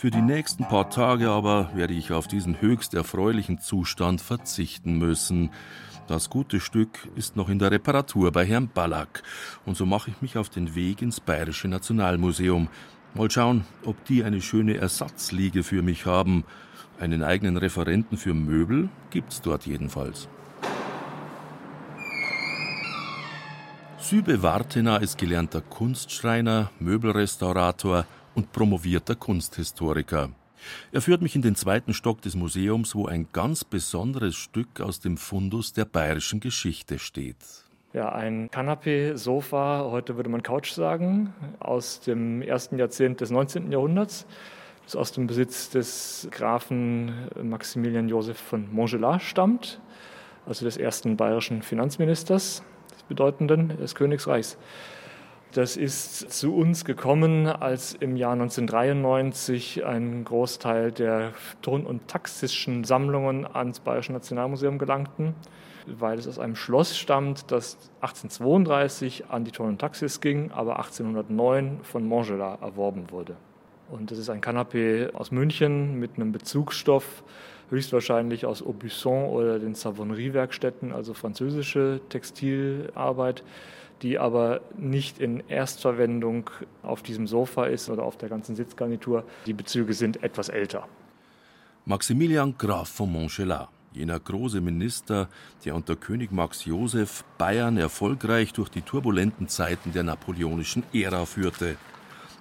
[0.00, 5.50] Für die nächsten paar Tage aber werde ich auf diesen höchst erfreulichen Zustand verzichten müssen.
[6.06, 9.22] Das gute Stück ist noch in der Reparatur bei Herrn Ballack,
[9.66, 12.68] und so mache ich mich auf den Weg ins Bayerische Nationalmuseum.
[13.12, 16.44] Mal schauen, ob die eine schöne Ersatzliege für mich haben.
[16.98, 20.30] Einen eigenen Referenten für Möbel gibt's dort jedenfalls.
[23.98, 30.30] Sübe Wartena ist gelernter Kunstschreiner, Möbelrestaurator und promovierter Kunsthistoriker.
[30.92, 35.00] Er führt mich in den zweiten Stock des Museums, wo ein ganz besonderes Stück aus
[35.00, 37.36] dem Fundus der bayerischen Geschichte steht.
[37.92, 43.72] Ja, ein Kanapee-Sofa, heute würde man Couch sagen, aus dem ersten Jahrzehnt des 19.
[43.72, 44.26] Jahrhunderts.
[44.84, 49.80] Das aus dem Besitz des Grafen Maximilian Joseph von Montgelat stammt,
[50.46, 52.62] also des ersten bayerischen Finanzministers,
[52.92, 54.56] des bedeutenden des Königsreichs.
[55.52, 62.84] Das ist zu uns gekommen, als im Jahr 1993 ein Großteil der ton- und taxischen
[62.84, 65.34] Sammlungen ans Bayerische Nationalmuseum gelangten,
[65.86, 70.78] weil es aus einem Schloss stammt, das 1832 an die Ton- und Taxis ging, aber
[70.78, 73.34] 1809 von Montgelat erworben wurde.
[73.90, 77.24] Und das ist ein Kanapee aus München mit einem Bezugsstoff,
[77.70, 83.42] höchstwahrscheinlich aus Aubusson oder den Savonnerie-Werkstätten, also französische Textilarbeit
[84.02, 86.50] die aber nicht in Erstverwendung
[86.82, 89.24] auf diesem Sofa ist oder auf der ganzen Sitzgarnitur.
[89.46, 90.86] Die Bezüge sind etwas älter.
[91.84, 95.28] Maximilian Graf von Montgelat, jener große Minister,
[95.64, 101.76] der unter König Max Joseph Bayern erfolgreich durch die turbulenten Zeiten der napoleonischen Ära führte,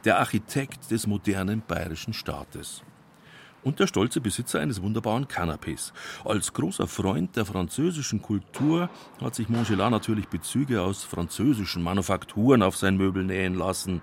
[0.06, 2.84] der Architekt des modernen bayerischen Staates
[3.63, 5.91] und der stolze Besitzer eines wunderbaren Canapés.
[6.26, 8.89] Als großer Freund der französischen Kultur
[9.22, 14.02] hat sich Montgelat natürlich Bezüge aus französischen Manufakturen auf sein Möbel nähen lassen.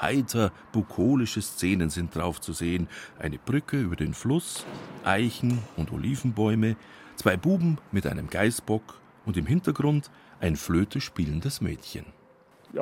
[0.00, 2.88] Heiter, bukolische Szenen sind drauf zu sehen.
[3.18, 4.64] Eine Brücke über den Fluss,
[5.04, 6.76] Eichen und Olivenbäume,
[7.16, 12.17] zwei Buben mit einem Geißbock und im Hintergrund ein Flöte spielendes Mädchen.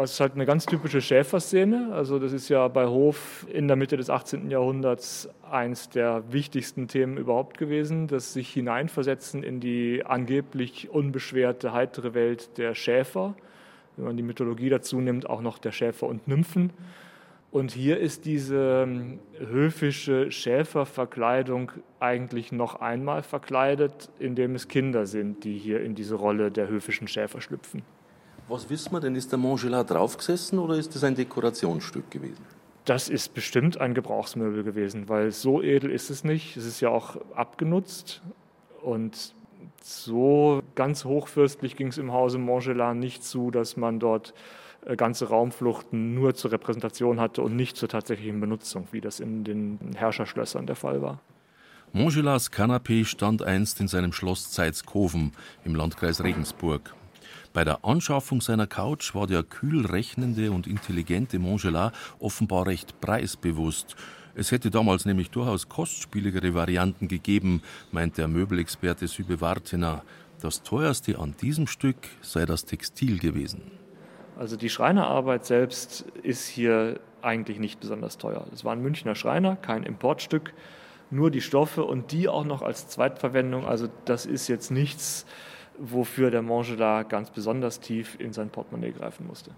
[0.03, 1.93] Es ist halt eine ganz typische Schäferszene.
[1.93, 4.51] Also das ist ja bei Hof in der Mitte des 18.
[4.51, 12.15] Jahrhunderts eins der wichtigsten Themen überhaupt gewesen, das sich hineinversetzen in die angeblich unbeschwerte, heitere
[12.15, 13.35] Welt der Schäfer.
[13.97, 16.71] Wenn man die Mythologie dazu nimmt, auch noch der Schäfer und Nymphen.
[17.51, 25.45] Und hier ist diese ähm, höfische Schäferverkleidung eigentlich noch einmal verkleidet, indem es Kinder sind,
[25.45, 27.83] die hier in diese Rolle der höfischen Schäfer schlüpfen.
[28.49, 29.17] Was wissen wir denn?
[29.17, 32.45] Ist der Montgelat draufgesessen oder ist das ein Dekorationsstück gewesen?
[32.85, 36.57] Das ist bestimmt ein Gebrauchsmöbel gewesen, weil so edel ist es nicht.
[36.57, 38.23] Es ist ja auch abgenutzt
[38.83, 39.35] und
[39.83, 44.35] so ganz hochfürstlich ging es im Hause Montgelat nicht zu, dass man dort
[44.85, 49.43] äh, ganze Raumfluchten nur zur Repräsentation hatte und nicht zur tatsächlichen Benutzung, wie das in
[49.43, 51.21] den Herrscherschlössern der Fall war.
[51.93, 55.33] Montgelats Kanapee stand einst in seinem Schloss Zeitskoven
[55.65, 56.95] im Landkreis Regensburg.
[57.57, 63.97] Bei der Anschaffung seiner Couch war der kühl rechnende und intelligente Montgelat offenbar recht preisbewusst.
[64.35, 70.03] Es hätte damals nämlich durchaus kostspieligere Varianten gegeben, meint der Möbelexperte Sübe Wartener.
[70.43, 73.63] Das teuerste an diesem Stück sei das Textil gewesen.
[74.37, 78.47] Also die Schreinerarbeit selbst ist hier eigentlich nicht besonders teuer.
[78.53, 80.53] Es war ein Münchner Schreiner, kein Importstück,
[81.11, 83.65] nur die Stoffe und die auch noch als Zweitverwendung.
[83.65, 85.25] Also das ist jetzt nichts,
[85.79, 89.53] wofür der Mangelat ganz besonders tief in sein Portemonnaie greifen musste.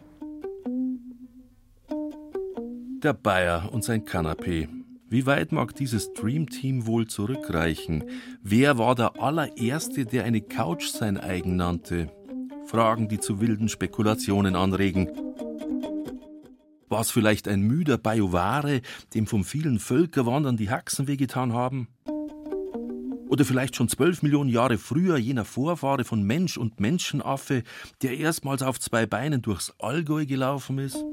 [3.03, 4.69] Der Bayer und sein Kanapee.
[5.09, 8.05] Wie weit mag dieses Dreamteam wohl zurückreichen?
[8.43, 12.11] Wer war der allererste, der eine Couch sein eigen nannte?
[12.67, 15.09] Fragen, die zu wilden Spekulationen anregen.
[16.89, 18.83] War es vielleicht ein müder Bajuware,
[19.15, 21.89] dem vom vielen Völkerwandern die Haxen wehgetan haben?
[23.29, 27.63] Oder vielleicht schon zwölf Millionen Jahre früher jener Vorfahre von Mensch und Menschenaffe,
[28.03, 31.05] der erstmals auf zwei Beinen durchs Allgäu gelaufen ist?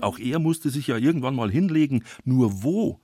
[0.00, 3.00] Auch er musste sich ja irgendwann mal hinlegen, nur wo?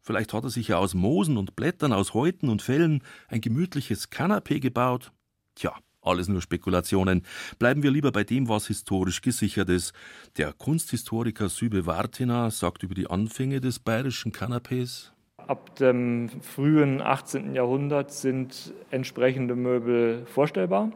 [0.00, 4.10] Vielleicht hat er sich ja aus Moosen und Blättern, aus Häuten und Fellen ein gemütliches
[4.10, 5.12] Kanapee gebaut.
[5.54, 7.22] Tja, alles nur Spekulationen.
[7.58, 9.92] Bleiben wir lieber bei dem, was historisch gesichert ist.
[10.36, 15.12] Der Kunsthistoriker Sübe Wartina sagt über die Anfänge des bayerischen Kanapees
[15.48, 17.54] ab dem frühen 18.
[17.54, 20.90] Jahrhundert sind entsprechende Möbel vorstellbar,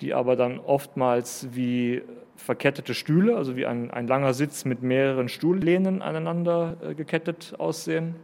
[0.00, 2.02] die aber dann oftmals wie
[2.36, 8.16] verkettete Stühle, also wie ein, ein langer Sitz mit mehreren Stuhllehnen aneinander äh, gekettet aussehen.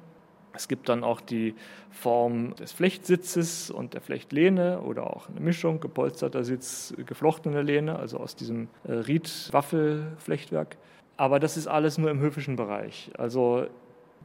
[0.55, 1.55] Es gibt dann auch die
[1.91, 8.19] Form des Flechtsitzes und der Flechtlehne oder auch eine Mischung, gepolsterter Sitz, geflochtene Lehne, also
[8.19, 10.77] aus diesem äh, Ried-Waffelflechtwerk.
[11.19, 13.11] Aber das ist alles nur im höfischen Bereich.
[13.17, 13.67] Also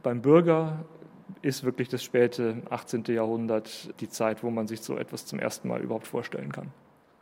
[0.02, 0.84] beim Bürger
[1.40, 3.04] ist wirklich das späte 18.
[3.08, 6.72] Jahrhundert die Zeit, wo man sich so etwas zum ersten Mal überhaupt vorstellen kann.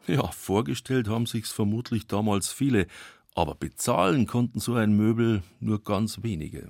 [0.07, 2.87] Ja, vorgestellt haben sich's vermutlich damals viele,
[3.37, 6.68] Aber bezahlen konnten so ein Möbel nur ganz wenige.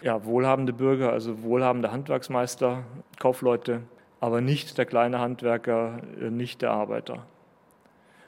[0.00, 2.84] Ja, wohlhabende Bürger, also wohlhabende Handwerksmeister,
[3.18, 3.82] Kaufleute,
[4.20, 7.26] aber nicht der kleine Handwerker, äh, nicht der Arbeiter.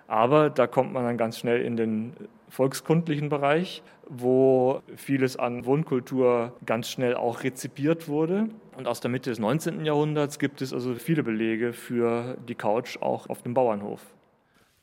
[0.08, 2.12] Aber da kommt man dann ganz schnell in den
[2.48, 8.48] volkskundlichen Bereich, wo vieles an Wohnkultur ganz schnell auch rezipiert wurde.
[8.76, 9.84] Und aus der Mitte des 19.
[9.84, 14.02] Jahrhunderts gibt es also viele Belege für die Couch auch auf dem Bauernhof.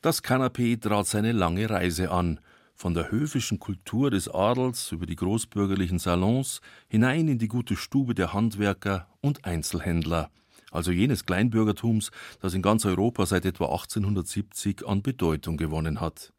[0.00, 2.40] Das Kanapee trat seine lange Reise an,
[2.74, 8.14] von der höfischen Kultur des Adels über die großbürgerlichen Salons hinein in die gute Stube
[8.14, 10.30] der Handwerker und Einzelhändler
[10.70, 12.10] also jenes Kleinbürgertums,
[12.40, 16.32] das in ganz Europa seit etwa 1870 an Bedeutung gewonnen hat.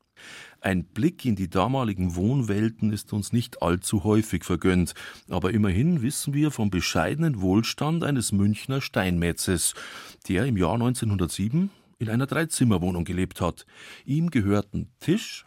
[0.62, 4.94] Ein Blick in die damaligen Wohnwelten ist uns nicht allzu häufig vergönnt,
[5.30, 9.74] aber immerhin wissen wir vom bescheidenen Wohlstand eines Münchner Steinmetzes,
[10.28, 13.66] der im Jahr 1907 in einer Dreizimmerwohnung gelebt hat.
[14.06, 15.46] Ihm gehörten Tisch,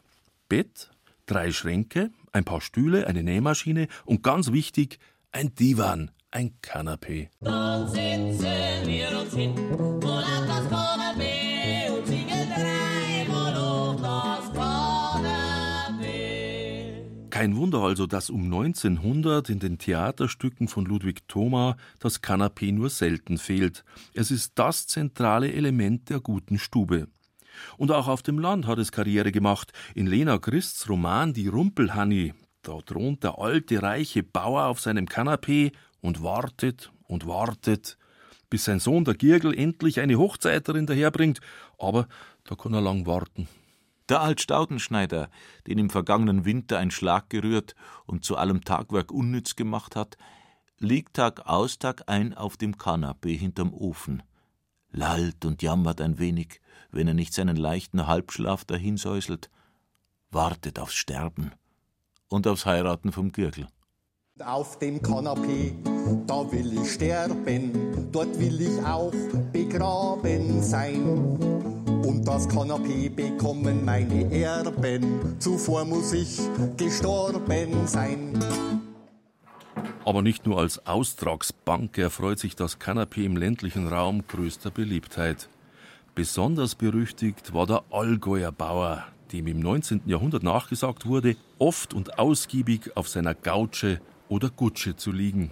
[0.49, 0.91] Bett,
[1.27, 4.99] drei Schränke, ein paar Stühle, eine Nähmaschine und ganz wichtig
[5.31, 7.29] ein Divan, ein Kanapee.
[7.41, 10.01] Dann sitzen wir uns hin auf
[10.47, 11.32] das Kanapee
[17.33, 22.91] Kein Wunder also, dass um 1900 in den Theaterstücken von Ludwig Thoma das Kanapee nur
[22.91, 23.87] selten fehlt.
[24.13, 27.09] Es ist das zentrale Element der guten Stube.
[27.79, 29.73] Und auch auf dem Land hat es Karriere gemacht.
[29.95, 35.73] In Lena Christs Roman Die Rumpelhanni, da thront der alte, reiche Bauer auf seinem Kanapee
[36.03, 37.97] und wartet und wartet,
[38.51, 41.41] bis sein Sohn der Girgel endlich eine Hochzeiterin daherbringt,
[41.79, 42.09] aber
[42.45, 43.49] da kann er lang warten.
[44.09, 45.31] Der Altstaudenschneider,
[45.67, 47.75] den im vergangenen Winter ein Schlag gerührt
[48.07, 50.17] und zu allem Tagwerk unnütz gemacht hat,
[50.79, 54.23] liegt Tag aus, Tag ein auf dem Kanapee hinterm Ofen,
[54.91, 56.61] lallt und jammert ein wenig,
[56.91, 59.51] wenn er nicht seinen leichten Halbschlaf dahinsäuselt,
[60.31, 61.53] wartet aufs Sterben
[62.29, 63.69] und aufs Heiraten vom Girgel.
[64.41, 65.75] Auf dem Kanapee,
[66.27, 69.13] da will ich sterben, dort will ich auch
[69.53, 71.72] begraben sein.
[72.25, 76.39] Das Kanapee bekommen meine Erben, zuvor muss ich
[76.77, 78.39] gestorben sein.
[80.05, 85.49] Aber nicht nur als Austragsbank erfreut sich das Kanapee im ländlichen Raum größter Beliebtheit.
[86.15, 90.03] Besonders berüchtigt war der Allgäuer Bauer, dem im 19.
[90.07, 95.51] Jahrhundert nachgesagt wurde, oft und ausgiebig auf seiner Gautsche oder Gutsche zu liegen.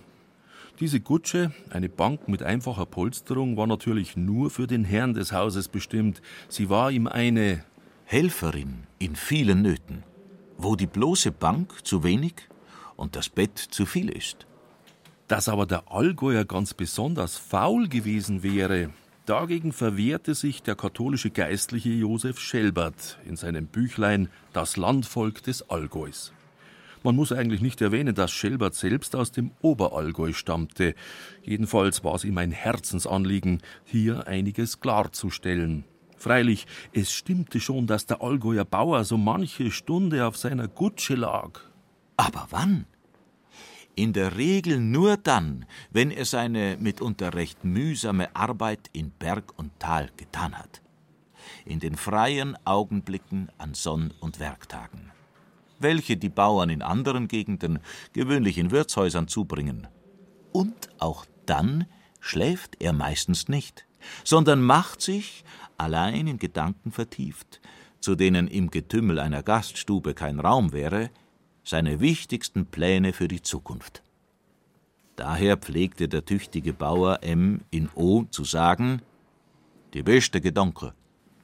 [0.81, 5.69] Diese Gutsche, eine Bank mit einfacher Polsterung, war natürlich nur für den Herrn des Hauses
[5.69, 6.23] bestimmt.
[6.49, 7.63] Sie war ihm eine
[8.07, 10.05] Helferin in vielen Nöten,
[10.57, 12.33] wo die bloße Bank zu wenig
[12.97, 14.47] und das Bett zu viel ist.
[15.29, 18.89] Dass aber der Allgäuer ganz besonders faul gewesen wäre,
[19.27, 26.33] dagegen verwehrte sich der katholische Geistliche Josef Schelbert in seinem Büchlein Das Landvolk des Allgäus.
[27.03, 30.95] Man muss eigentlich nicht erwähnen, dass Schelbert selbst aus dem Oberallgäu stammte.
[31.43, 35.85] Jedenfalls war es ihm ein Herzensanliegen, hier einiges klarzustellen.
[36.19, 41.61] Freilich, es stimmte schon, dass der Allgäuer Bauer so manche Stunde auf seiner Gutsche lag.
[42.19, 42.85] Aber wann?
[43.97, 49.73] In der Regel nur dann, wenn er seine mitunter recht mühsame Arbeit in Berg und
[49.79, 50.83] Tal getan hat.
[51.65, 55.11] In den freien Augenblicken an Sonn- und Werktagen
[55.81, 57.81] welche die Bauern in anderen Gegenden
[58.13, 59.89] gewöhnlich in Wirtshäusern zubringen.
[60.53, 61.87] Und auch dann
[62.21, 63.87] schläft er meistens nicht,
[64.25, 65.45] sondern macht sich,
[65.77, 67.61] allein in Gedanken vertieft,
[68.01, 71.11] zu denen im Getümmel einer Gaststube kein Raum wäre,
[71.65, 74.03] seine wichtigsten Pläne für die Zukunft.
[75.17, 77.61] Daher pflegte der tüchtige Bauer M.
[77.71, 78.25] in O.
[78.31, 79.03] zu sagen:
[79.93, 80.95] Die beste Gedanke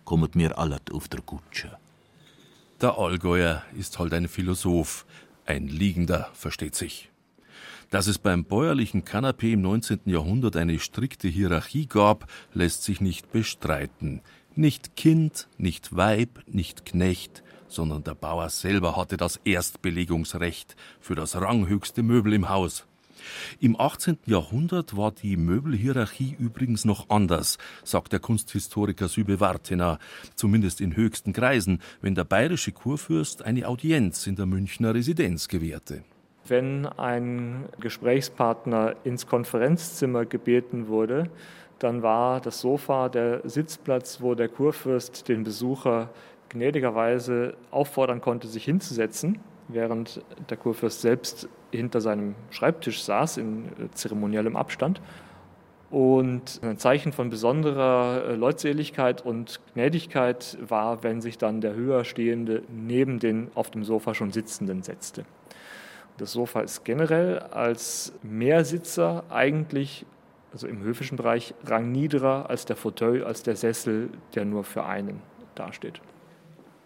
[0.04, 1.76] kommet mir allert auf der Gutsche.
[2.82, 5.06] Der Allgäuer ist halt ein Philosoph,
[5.46, 7.10] ein Liegender, versteht sich.
[7.88, 10.00] Dass es beim bäuerlichen Kanapee im 19.
[10.04, 14.20] Jahrhundert eine strikte Hierarchie gab, lässt sich nicht bestreiten.
[14.54, 21.34] Nicht Kind, nicht Weib, nicht Knecht, sondern der Bauer selber hatte das Erstbelegungsrecht für das
[21.36, 22.84] ranghöchste Möbel im Haus.
[23.60, 24.18] Im 18.
[24.26, 29.98] Jahrhundert war die Möbelhierarchie übrigens noch anders, sagt der Kunsthistoriker Sübe Wartener,
[30.34, 36.04] zumindest in höchsten Kreisen, wenn der bayerische Kurfürst eine Audienz in der Münchner Residenz gewährte.
[36.48, 41.30] Wenn ein Gesprächspartner ins Konferenzzimmer gebeten wurde,
[41.78, 46.10] dann war das Sofa der Sitzplatz, wo der Kurfürst den Besucher
[46.48, 53.90] gnädigerweise auffordern konnte, sich hinzusetzen während der Kurfürst selbst hinter seinem Schreibtisch saß, in äh,
[53.92, 55.00] zeremoniellem Abstand.
[55.90, 62.62] Und ein Zeichen von besonderer äh, Leutseligkeit und Gnädigkeit war, wenn sich dann der Höherstehende
[62.68, 65.24] neben den auf dem Sofa schon Sitzenden setzte.
[66.18, 70.06] Das Sofa ist generell als Mehrsitzer eigentlich,
[70.52, 75.20] also im höfischen Bereich, rangniederer als der Fauteuil, als der Sessel, der nur für einen
[75.54, 76.00] dasteht.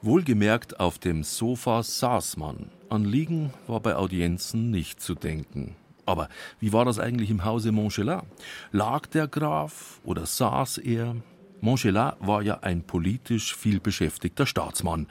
[0.03, 2.71] Wohlgemerkt, auf dem Sofa saß man.
[2.89, 5.77] An Liegen war bei Audienzen nicht zu denken.
[6.07, 8.25] Aber wie war das eigentlich im Hause Montgelat?
[8.73, 11.17] Lag der Graf oder saß er?
[11.61, 15.07] Montgelat war ja ein politisch vielbeschäftigter Staatsmann.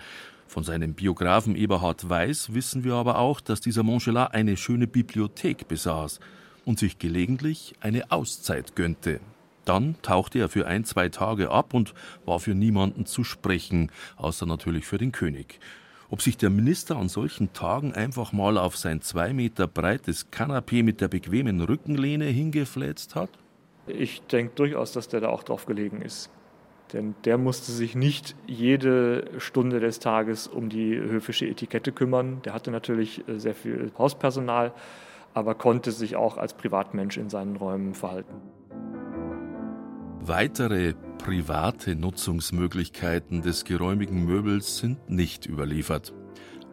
[0.47, 5.67] Von seinem Biografen Eberhard Weiß wissen wir aber auch, dass dieser Montgelat eine schöne Bibliothek
[5.67, 6.19] besaß
[6.65, 9.19] und sich gelegentlich eine Auszeit gönnte.
[9.69, 11.93] Dann tauchte er für ein, zwei Tage ab und
[12.25, 15.59] war für niemanden zu sprechen, außer natürlich für den König.
[16.09, 20.81] Ob sich der Minister an solchen Tagen einfach mal auf sein zwei Meter breites Kanapee
[20.81, 23.29] mit der bequemen Rückenlehne hingefläzt hat?
[23.85, 26.31] Ich denke durchaus, dass der da auch drauf gelegen ist.
[26.91, 32.41] Denn der musste sich nicht jede Stunde des Tages um die höfische Etikette kümmern.
[32.43, 34.73] Der hatte natürlich äh, sehr viel Hauspersonal,
[35.35, 38.41] aber konnte sich auch als Privatmensch in seinen Räumen verhalten.
[40.21, 46.13] Weitere private Nutzungsmöglichkeiten des geräumigen Möbels sind nicht überliefert.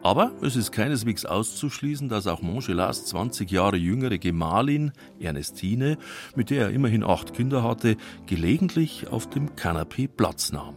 [0.03, 5.97] Aber es ist keineswegs auszuschließen, dass auch Montgelats 20 Jahre jüngere Gemahlin Ernestine,
[6.35, 10.75] mit der er immerhin acht Kinder hatte, gelegentlich auf dem Kanapee Platz nahm.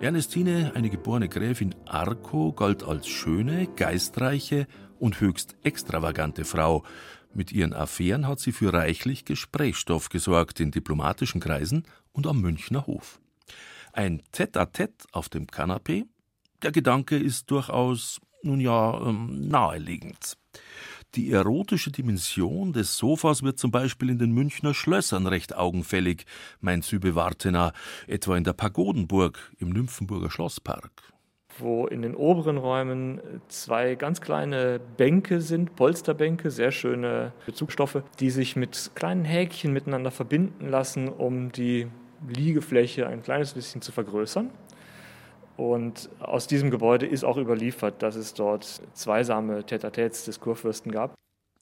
[0.00, 4.66] Ernestine, eine geborene Gräfin Arco, galt als schöne, geistreiche
[4.98, 6.84] und höchst extravagante Frau.
[7.36, 12.86] Mit ihren Affären hat sie für reichlich Gesprächsstoff gesorgt in diplomatischen Kreisen und am Münchner
[12.86, 13.20] Hof.
[13.92, 16.06] Ein Tête-à-Tête -tête auf dem Kanapee?
[16.62, 20.38] Der Gedanke ist durchaus nun ja ähm, naheliegend.
[21.14, 26.24] Die erotische Dimension des Sofas wird zum Beispiel in den Münchner Schlössern recht augenfällig,
[26.60, 27.74] meint Sübe Wartener,
[28.06, 31.12] etwa in der Pagodenburg im Nymphenburger Schlosspark.
[31.58, 38.30] Wo in den oberen Räumen zwei ganz kleine Bänke sind, Polsterbänke, sehr schöne Bezugstoffe, die
[38.30, 41.86] sich mit kleinen Häkchen miteinander verbinden lassen, um die
[42.28, 44.50] Liegefläche ein kleines bisschen zu vergrößern.
[45.56, 51.14] Und aus diesem Gebäude ist auch überliefert, dass es dort zweisame Tätatäts des Kurfürsten gab.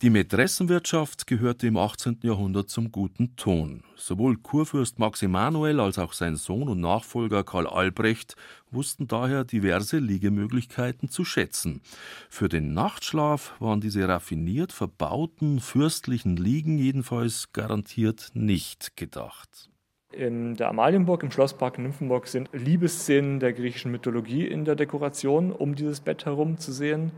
[0.04, 2.18] Die Mätressenwirtschaft gehörte im 18.
[2.24, 3.84] Jahrhundert zum guten Ton.
[3.96, 8.36] Sowohl Kurfürst Max Emanuel als auch sein Sohn und Nachfolger Karl Albrecht
[8.70, 11.80] wussten daher diverse Liegemöglichkeiten zu schätzen.
[12.28, 19.70] Für den Nachtschlaf waren diese raffiniert verbauten fürstlichen Liegen jedenfalls garantiert nicht gedacht.
[20.12, 25.74] In der Amalienburg im Schlosspark Nymphenburg sind Liebesszenen der griechischen Mythologie in der Dekoration um
[25.74, 27.10] dieses Bett herum zu sehen.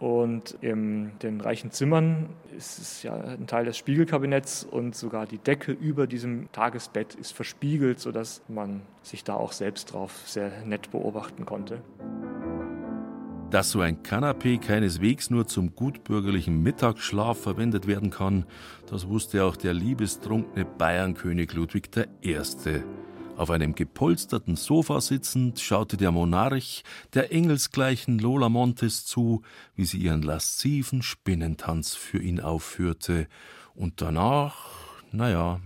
[0.00, 5.38] Und in den reichen Zimmern ist es ja ein Teil des Spiegelkabinetts und sogar die
[5.38, 10.90] Decke über diesem Tagesbett ist verspiegelt, sodass man sich da auch selbst drauf sehr nett
[10.90, 11.80] beobachten konnte.
[13.50, 18.46] Dass so ein Kanapee keineswegs nur zum gutbürgerlichen Mittagsschlaf verwendet werden kann,
[18.90, 21.90] das wusste auch der liebestrunkene Bayernkönig Ludwig
[22.24, 22.40] I.
[23.36, 29.42] Auf einem gepolsterten Sofa sitzend schaute der Monarch der engelsgleichen Lola Montes zu,
[29.74, 33.26] wie sie ihren lasziven Spinnentanz für ihn aufführte.
[33.74, 34.54] Und danach,
[35.10, 35.60] naja.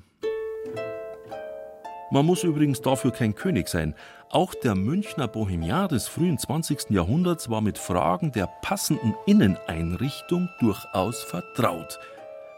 [2.10, 3.94] Man muss übrigens dafür kein König sein.
[4.30, 6.88] Auch der Münchner Bohemian des frühen 20.
[6.88, 11.98] Jahrhunderts war mit Fragen der passenden Inneneinrichtung durchaus vertraut.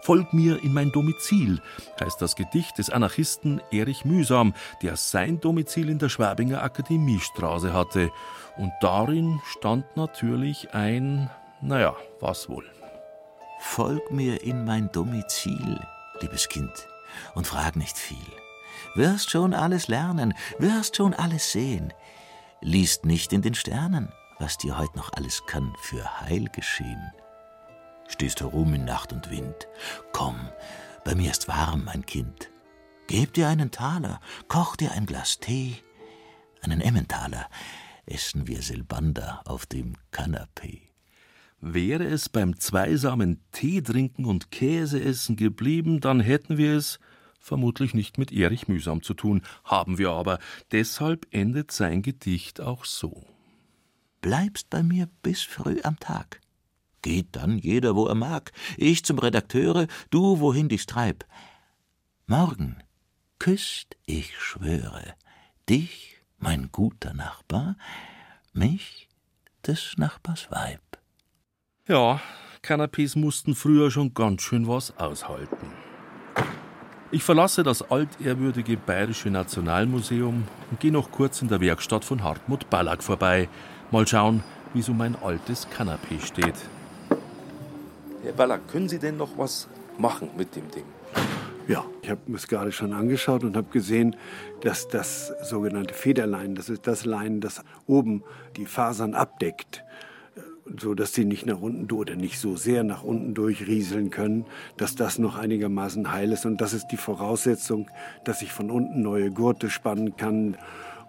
[0.02, 1.60] Folg mir in mein Domizil,
[2.00, 8.10] heißt das Gedicht des Anarchisten Erich Mühsam, der sein Domizil in der Schwabinger Akademiestraße hatte.
[8.56, 11.30] Und darin stand natürlich ein,
[11.60, 12.64] naja, was wohl.
[13.60, 15.80] Folg mir in mein Domizil,
[16.20, 16.88] liebes Kind,
[17.34, 18.16] und frag nicht viel
[18.94, 21.92] wirst schon alles lernen, wirst schon alles sehen.
[22.60, 27.12] Liest nicht in den Sternen, was dir heut noch alles kann für Heil geschehen.
[28.10, 29.66] Stehst herum in Nacht und Wind.
[30.12, 30.36] Komm,
[31.04, 32.50] bei mir ist warm, mein Kind.
[33.06, 35.76] Geb dir einen Taler, koch dir ein Glas Tee,
[36.60, 37.48] einen Emmentaler,
[38.06, 40.82] essen wir Silbander auf dem Kanapee.
[41.60, 47.00] Wäre es beim zweisamen Tee trinken und Käse essen geblieben, dann hätten wir es
[47.40, 50.38] vermutlich nicht mit Erich Mühsam zu tun, haben wir aber,
[50.72, 53.26] deshalb endet sein Gedicht auch so.
[54.20, 56.40] Bleibst bei mir bis früh am Tag.
[57.02, 61.24] Geht dann jeder, wo er mag, ich zum Redakteure, du wohin dich's treib.
[62.26, 62.76] Morgen
[63.38, 65.14] küsst, ich schwöre,
[65.68, 67.76] dich, mein guter Nachbar,
[68.52, 69.08] mich,
[69.66, 70.80] des Nachbars Weib.
[71.88, 72.20] Ja,
[72.62, 75.72] Canapés mussten früher schon ganz schön was aushalten.
[77.10, 82.70] Ich verlasse das altehrwürdige Bayerische Nationalmuseum und gehe noch kurz in der Werkstatt von Hartmut
[82.70, 83.48] Ballack vorbei.
[83.90, 84.44] Mal schauen,
[84.74, 86.54] wie so mein altes Kanapee steht.
[88.22, 89.66] Herr Ballack, können Sie denn noch was
[89.96, 90.84] machen mit dem Ding?
[91.66, 94.14] Ja, ich habe mir es gerade schon angeschaut und habe gesehen,
[94.60, 98.22] dass das sogenannte Federlein, das ist das Lein, das oben
[98.56, 99.84] die Fasern abdeckt,
[100.78, 104.44] so dass sie nicht nach unten oder nicht so sehr nach unten durchrieseln können,
[104.76, 106.44] dass das noch einigermaßen heil ist.
[106.44, 107.88] Und das ist die Voraussetzung,
[108.24, 110.58] dass ich von unten neue Gurte spannen kann,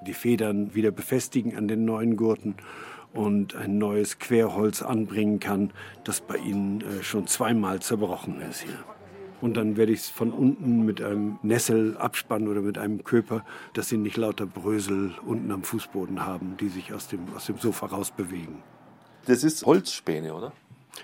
[0.07, 2.55] die Federn wieder befestigen an den neuen Gurten
[3.13, 5.71] und ein neues Querholz anbringen kann,
[6.03, 8.79] das bei Ihnen äh, schon zweimal zerbrochen ist hier.
[9.41, 13.43] Und dann werde ich es von unten mit einem Nessel abspannen oder mit einem Köper,
[13.73, 17.57] dass Sie nicht lauter Brösel unten am Fußboden haben, die sich aus dem, aus dem
[17.57, 18.59] Sofa rausbewegen.
[19.25, 20.53] Das ist Holzspäne, oder?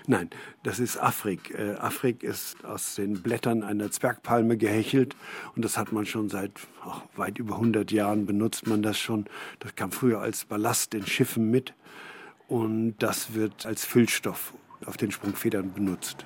[0.06, 0.30] Nein,
[0.62, 1.54] das ist Afrik.
[1.58, 5.16] Äh, Afrik ist aus den Blättern einer Zwergpalme gehechelt
[5.56, 6.52] und das hat man schon seit
[6.84, 9.26] ach, weit über 100 Jahren benutzt man das schon.
[9.60, 11.74] Das kam früher als Ballast in Schiffen mit
[12.48, 16.24] und das wird als Füllstoff auf den Sprungfedern benutzt.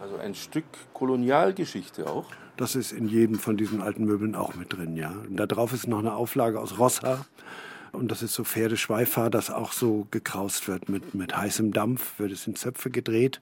[0.00, 2.26] Also ein Stück Kolonialgeschichte auch?
[2.56, 5.10] Das ist in jedem von diesen alten Möbeln auch mit drin, ja.
[5.10, 7.24] Und da drauf ist noch eine Auflage aus Rosshaar.
[7.90, 12.32] Und das ist so Pferdeschweifhaar, das auch so gekraust wird mit, mit heißem Dampf, wird
[12.32, 13.40] es in Zöpfe gedreht.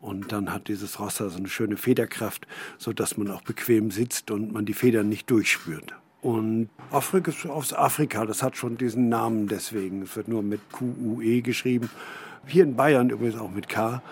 [0.00, 2.46] Und dann hat dieses Rosshaar so eine schöne Federkraft,
[2.76, 5.94] sodass man auch bequem sitzt und man die Federn nicht durchspürt.
[6.24, 10.00] Und Afrika aus Afrika, das hat schon diesen Namen deswegen.
[10.00, 11.90] Es wird nur mit Q-U-E geschrieben.
[12.46, 14.02] Hier in Bayern übrigens auch mit K.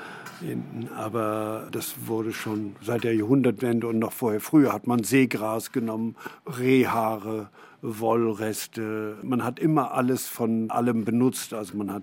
[0.94, 4.42] Aber das wurde schon seit der Jahrhundertwende und noch vorher.
[4.42, 7.48] Früher hat man Seegras genommen, Rehhaare,
[7.80, 9.16] Wollreste.
[9.22, 11.54] Man hat immer alles von allem benutzt.
[11.54, 12.02] Also man hat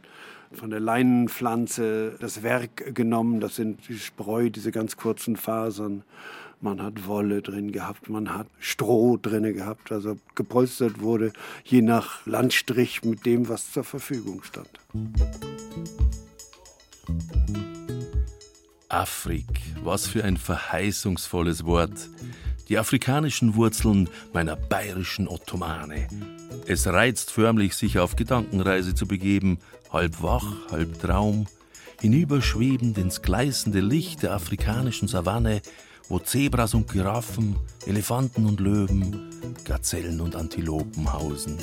[0.52, 3.42] von der Leinenpflanze das Werk genommen.
[3.42, 6.02] Das sind die Spreu, diese ganz kurzen Fasern.
[6.62, 11.32] Man hat Wolle drin gehabt, man hat Stroh drin gehabt, also gepolstert wurde
[11.64, 14.70] je nach Landstrich mit dem, was zur Verfügung stand.
[18.90, 19.46] Afrik,
[19.84, 22.10] was für ein verheißungsvolles Wort.
[22.68, 26.10] Die afrikanischen Wurzeln meiner bayerischen Ottomane.
[26.68, 29.60] Es reizt förmlich, sich auf Gedankenreise zu begeben,
[29.94, 31.48] halb wach, halb Traum,
[32.02, 35.62] hinüberschwebend ins gleißende Licht der afrikanischen Savanne,
[36.10, 37.56] wo Zebras und Giraffen,
[37.86, 39.30] Elefanten und Löwen,
[39.64, 41.58] Gazellen und Antilopen hausen.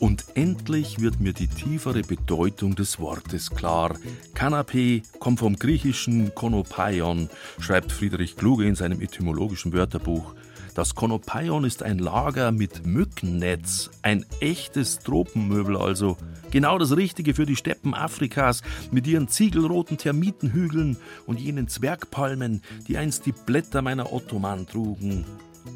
[0.00, 3.96] Und endlich wird mir die tiefere Bedeutung des Wortes klar.
[4.34, 7.28] Kanapé kommt vom griechischen Konopaion,
[7.60, 10.34] schreibt Friedrich Kluge in seinem etymologischen Wörterbuch.
[10.74, 16.16] Das Konopaion ist ein Lager mit Mückennetz, ein echtes Tropenmöbel also.
[16.50, 20.96] Genau das Richtige für die Steppen Afrikas mit ihren ziegelroten Termitenhügeln
[21.26, 25.24] und jenen Zwergpalmen, die einst die Blätter meiner Ottoman trugen.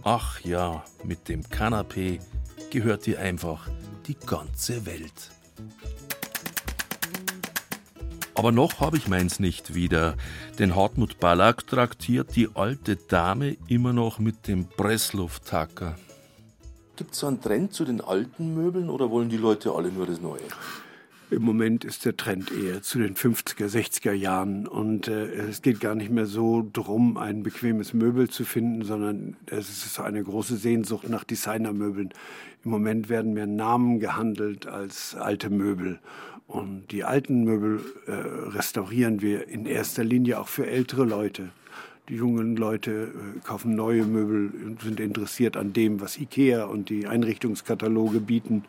[0.02, 2.20] Ach ja, mit dem Kanapé
[2.70, 3.68] gehört dir einfach
[4.06, 5.33] die ganze Welt.
[8.34, 10.14] Aber noch habe ich meins nicht wieder,
[10.58, 15.96] denn Hartmut Ballack traktiert die alte Dame immer noch mit dem Presslufttacker.
[16.96, 20.20] Gibt es einen Trend zu den alten Möbeln oder wollen die Leute alle nur das
[20.20, 20.42] Neue?
[21.30, 24.66] Im Moment ist der Trend eher zu den 50er, 60er Jahren.
[24.66, 29.36] Und äh, es geht gar nicht mehr so drum, ein bequemes Möbel zu finden, sondern
[29.46, 32.10] es ist eine große Sehnsucht nach Designermöbeln.
[32.64, 35.98] Im Moment werden mehr Namen gehandelt als alte Möbel.
[36.46, 38.12] Und die alten Möbel äh,
[38.50, 41.48] restaurieren wir in erster Linie auch für ältere Leute.
[42.10, 46.90] Die jungen Leute äh, kaufen neue Möbel und sind interessiert an dem, was IKEA und
[46.90, 48.64] die Einrichtungskataloge bieten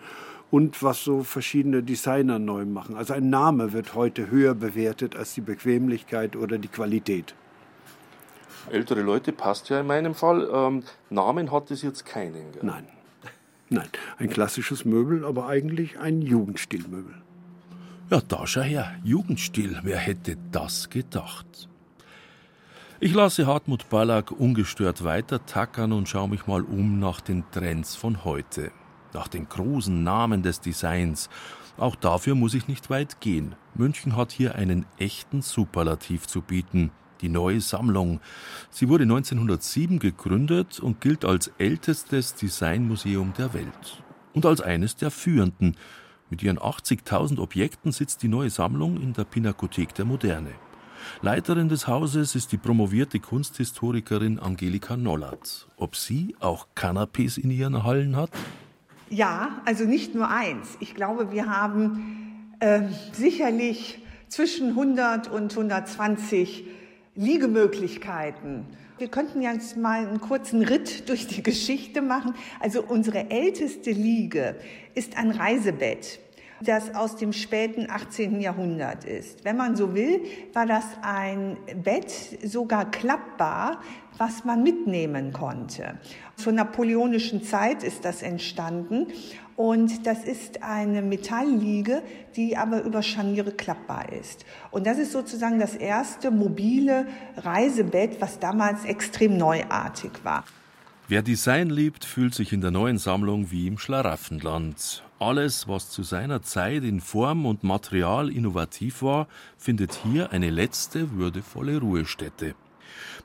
[0.55, 2.95] und was so verschiedene Designer neu machen.
[2.95, 7.35] Also ein Name wird heute höher bewertet als die Bequemlichkeit oder die Qualität.
[8.71, 10.49] Ältere Leute passt ja in meinem Fall.
[10.49, 12.53] Ähm, Namen hat es jetzt keinen.
[12.53, 12.61] Gell?
[12.61, 12.87] Nein.
[13.67, 17.15] Nein, ein klassisches Möbel, aber eigentlich ein Jugendstilmöbel.
[18.09, 21.67] Ja, da schau her, Jugendstil, wer hätte das gedacht?
[23.01, 27.97] Ich lasse Hartmut Ballack ungestört weiter tackern und schaue mich mal um nach den Trends
[27.97, 28.71] von heute,
[29.15, 31.29] nach den großen Namen des Designs.
[31.77, 33.55] Auch dafür muss ich nicht weit gehen.
[33.73, 36.91] München hat hier einen echten Superlativ zu bieten.
[37.21, 38.19] Die neue Sammlung.
[38.69, 44.03] Sie wurde 1907 gegründet und gilt als ältestes Designmuseum der Welt
[44.33, 45.77] und als eines der führenden.
[46.29, 50.51] Mit ihren 80.000 Objekten sitzt die neue Sammlung in der Pinakothek der Moderne.
[51.21, 55.69] Leiterin des Hauses ist die promovierte Kunsthistorikerin Angelika Nollert.
[55.77, 58.31] Ob sie auch Canapés in ihren Hallen hat?
[59.09, 60.77] Ja, also nicht nur eins.
[60.79, 62.81] Ich glaube, wir haben äh,
[63.13, 66.65] sicherlich zwischen 100 und 120
[67.15, 68.65] Liegemöglichkeiten
[68.97, 72.33] Wir könnten jetzt mal einen kurzen Ritt durch die Geschichte machen.
[72.61, 74.55] Also unsere älteste Liege
[74.93, 76.19] ist ein Reisebett
[76.61, 78.39] das aus dem späten 18.
[78.39, 79.43] Jahrhundert ist.
[79.43, 80.21] Wenn man so will,
[80.53, 82.11] war das ein Bett
[82.43, 83.81] sogar klappbar,
[84.17, 85.97] was man mitnehmen konnte.
[86.37, 89.07] Zur napoleonischen Zeit ist das entstanden
[89.55, 92.01] und das ist eine Metallliege,
[92.35, 94.45] die aber über Scharniere klappbar ist.
[94.71, 100.43] Und das ist sozusagen das erste mobile Reisebett, was damals extrem neuartig war.
[101.07, 105.04] Wer Design liebt, fühlt sich in der neuen Sammlung wie im Schlaraffenland.
[105.19, 111.13] Alles, was zu seiner Zeit in Form und Material innovativ war, findet hier eine letzte
[111.13, 112.53] würdevolle Ruhestätte.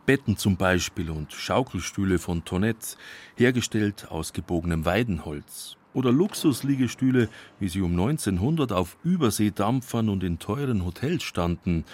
[0.06, 2.96] Betten zum Beispiel und Schaukelstühle von Tonett,
[3.36, 5.76] hergestellt aus gebogenem Weidenholz.
[5.92, 7.28] Oder Luxusliegestühle,
[7.58, 11.84] wie sie um 1900 auf Überseedampfern und in teuren Hotels standen.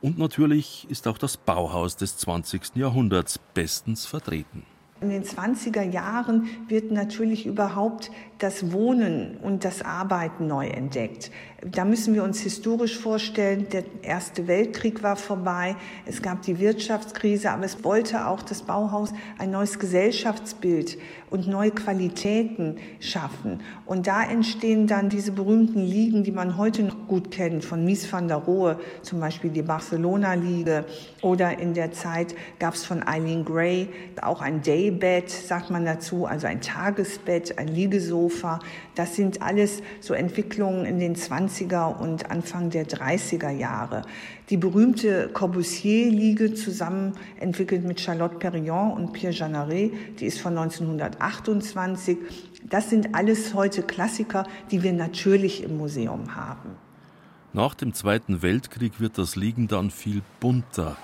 [0.00, 2.74] Und natürlich ist auch das Bauhaus des 20.
[2.74, 4.64] Jahrhunderts bestens vertreten.
[5.00, 11.30] In den 20er Jahren wird natürlich überhaupt das Wohnen und das Arbeiten neu entdeckt.
[11.72, 17.50] Da müssen wir uns historisch vorstellen, der Erste Weltkrieg war vorbei, es gab die Wirtschaftskrise,
[17.50, 20.96] aber es wollte auch das Bauhaus ein neues Gesellschaftsbild
[21.28, 23.60] und neue Qualitäten schaffen.
[23.84, 28.12] Und da entstehen dann diese berühmten Ligen, die man heute noch gut kennt, von Mies
[28.12, 30.84] van der Rohe, zum Beispiel die Barcelona-Liege.
[31.22, 33.88] Oder in der Zeit gab es von Eileen Gray
[34.22, 38.60] auch ein Daybed, sagt man dazu, also ein Tagesbett, ein Liegesofa.
[38.96, 44.02] Das sind alles so Entwicklungen in den 20er und Anfang der 30er Jahre.
[44.48, 52.16] Die berühmte Corbusier-Liege, zusammen entwickelt mit Charlotte Perriand und Pierre Jeanneret, die ist von 1928.
[52.70, 56.70] Das sind alles heute Klassiker, die wir natürlich im Museum haben.
[57.52, 60.96] Nach dem Zweiten Weltkrieg wird das Liegen dann viel bunter.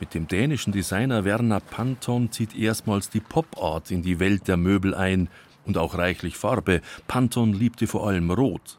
[0.00, 4.94] Mit dem dänischen Designer Werner Panton zieht erstmals die Pop-Art in die Welt der Möbel
[4.94, 5.28] ein
[5.68, 6.80] und auch reichlich Farbe.
[7.06, 8.78] Panton liebte vor allem Rot.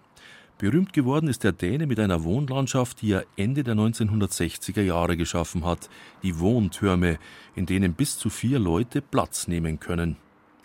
[0.57, 5.63] Berühmt geworden ist der Däne mit einer Wohnlandschaft, die er Ende der 1960er Jahre geschaffen
[5.63, 5.89] hat,
[6.21, 7.17] die Wohntürme,
[7.55, 10.17] in denen bis zu vier Leute Platz nehmen können.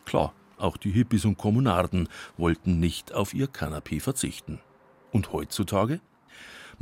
[0.04, 4.58] Klar, auch die Hippies und Kommunarden wollten nicht auf ihr Kanapee verzichten.
[5.12, 6.00] Und heutzutage?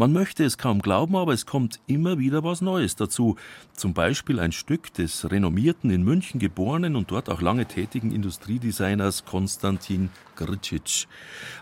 [0.03, 3.37] Man möchte es kaum glauben, aber es kommt immer wieder was Neues dazu.
[3.73, 9.25] Zum Beispiel ein Stück des renommierten, in München geborenen und dort auch lange tätigen Industriedesigners
[9.25, 11.07] Konstantin Gricic.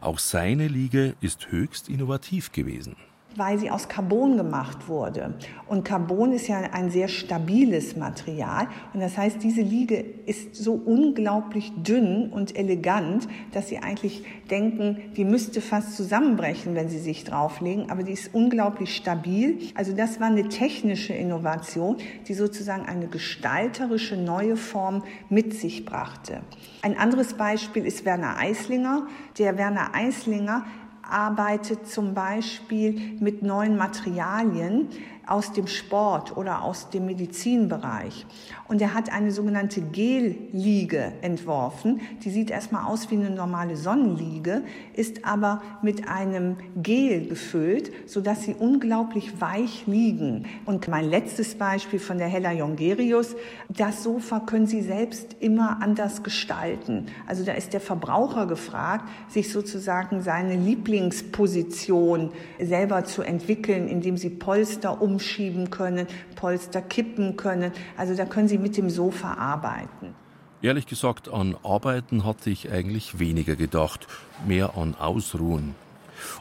[0.00, 2.96] Auch seine Liege ist höchst innovativ gewesen
[3.36, 5.34] weil sie aus Carbon gemacht wurde.
[5.68, 8.66] Und Carbon ist ja ein sehr stabiles Material.
[8.92, 14.98] Und das heißt, diese Liege ist so unglaublich dünn und elegant, dass Sie eigentlich denken,
[15.16, 17.90] die müsste fast zusammenbrechen, wenn Sie sich drauflegen.
[17.90, 19.58] Aber die ist unglaublich stabil.
[19.74, 26.40] Also das war eine technische Innovation, die sozusagen eine gestalterische neue Form mit sich brachte.
[26.82, 29.06] Ein anderes Beispiel ist Werner Eislinger.
[29.38, 30.64] Der Werner Eislinger
[31.10, 34.88] arbeitet zum Beispiel mit neuen Materialien
[35.26, 38.26] aus dem Sport oder aus dem Medizinbereich.
[38.70, 42.00] Und er hat eine sogenannte Gel-Liege entworfen.
[42.24, 44.62] Die sieht erstmal aus wie eine normale Sonnenliege,
[44.94, 50.46] ist aber mit einem Gel gefüllt, sodass sie unglaublich weich liegen.
[50.64, 53.36] Und mein letztes Beispiel von der Hella Jongerius,
[53.68, 57.06] das Sofa können Sie selbst immer anders gestalten.
[57.26, 64.30] Also da ist der Verbraucher gefragt, sich sozusagen seine Lieblingsposition selber zu entwickeln, indem Sie
[64.30, 66.06] Polster um umschieben können,
[66.36, 67.72] Polster kippen können.
[67.96, 70.14] Also da können Sie mit dem Sofa arbeiten.
[70.62, 74.06] Ehrlich gesagt, an Arbeiten hatte ich eigentlich weniger gedacht,
[74.46, 75.74] mehr an Ausruhen.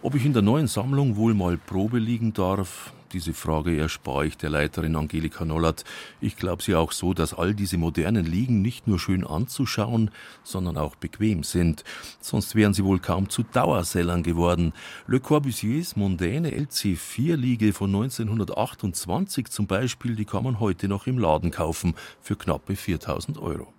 [0.01, 4.37] Ob ich in der neuen Sammlung wohl mal Probe liegen darf, diese Frage erspare ich
[4.37, 5.83] der Leiterin Angelika Nollert.
[6.21, 10.11] Ich glaube sie auch so, dass all diese modernen Liegen nicht nur schön anzuschauen,
[10.43, 11.83] sondern auch bequem sind.
[12.19, 14.73] Sonst wären sie wohl kaum zu Dauersellern geworden.
[15.07, 21.51] Le Corbusiers mondäne LC4-Liege von 1928 zum Beispiel, die kann man heute noch im Laden
[21.51, 23.73] kaufen für knappe 4000 Euro.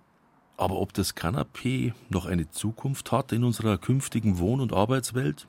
[0.57, 5.47] Aber ob das Kanapee noch eine Zukunft hat in unserer künftigen Wohn- und Arbeitswelt?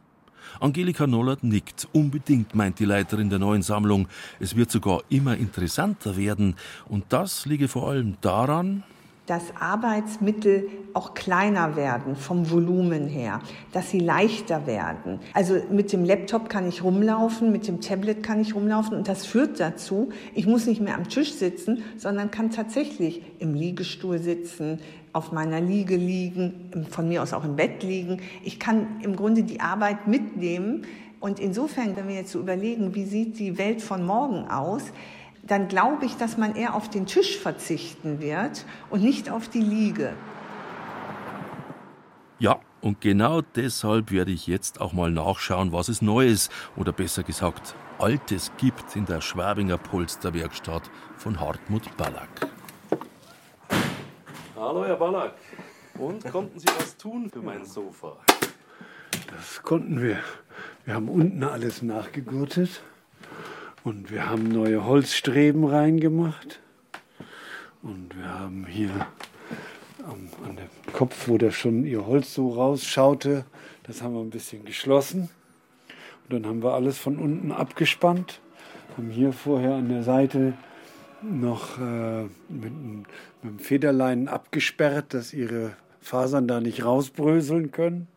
[0.60, 1.88] Angelika Nollert nickt.
[1.92, 4.08] Unbedingt, meint die Leiterin der neuen Sammlung.
[4.40, 6.56] Es wird sogar immer interessanter werden.
[6.88, 8.84] Und das liege vor allem daran,
[9.26, 13.40] dass Arbeitsmittel auch kleiner werden vom Volumen her,
[13.72, 15.20] dass sie leichter werden.
[15.32, 19.24] Also mit dem Laptop kann ich rumlaufen, mit dem Tablet kann ich rumlaufen und das
[19.24, 24.80] führt dazu, ich muss nicht mehr am Tisch sitzen, sondern kann tatsächlich im Liegestuhl sitzen,
[25.12, 28.20] auf meiner Liege liegen, von mir aus auch im Bett liegen.
[28.42, 30.86] Ich kann im Grunde die Arbeit mitnehmen.
[31.20, 34.82] Und insofern, wenn wir jetzt so überlegen, wie sieht die Welt von morgen aus,
[35.42, 39.60] dann glaube ich, dass man eher auf den Tisch verzichten wird und nicht auf die
[39.60, 40.14] Liege.
[42.38, 47.22] Ja, und genau deshalb werde ich jetzt auch mal nachschauen, was es Neues oder besser
[47.22, 52.48] gesagt Altes gibt in der Schwabinger Polsterwerkstatt von Hartmut Ballack.
[54.64, 55.34] Hallo, Herr Ballack.
[55.98, 58.16] Und konnten Sie was tun für mein Sofa?
[59.26, 60.20] Das konnten wir.
[60.84, 62.80] Wir haben unten alles nachgegurtet
[63.82, 66.60] und wir haben neue Holzstreben reingemacht.
[67.82, 69.08] Und wir haben hier
[70.04, 73.44] am, an dem Kopf, wo da schon ihr Holz so rausschaute,
[73.82, 75.28] das haben wir ein bisschen geschlossen.
[76.22, 78.40] Und dann haben wir alles von unten abgespannt,
[78.96, 80.52] haben hier vorher an der Seite
[81.22, 83.04] noch äh, mit, mit
[83.44, 88.08] dem Federleinen abgesperrt, dass ihre Fasern da nicht rausbröseln können.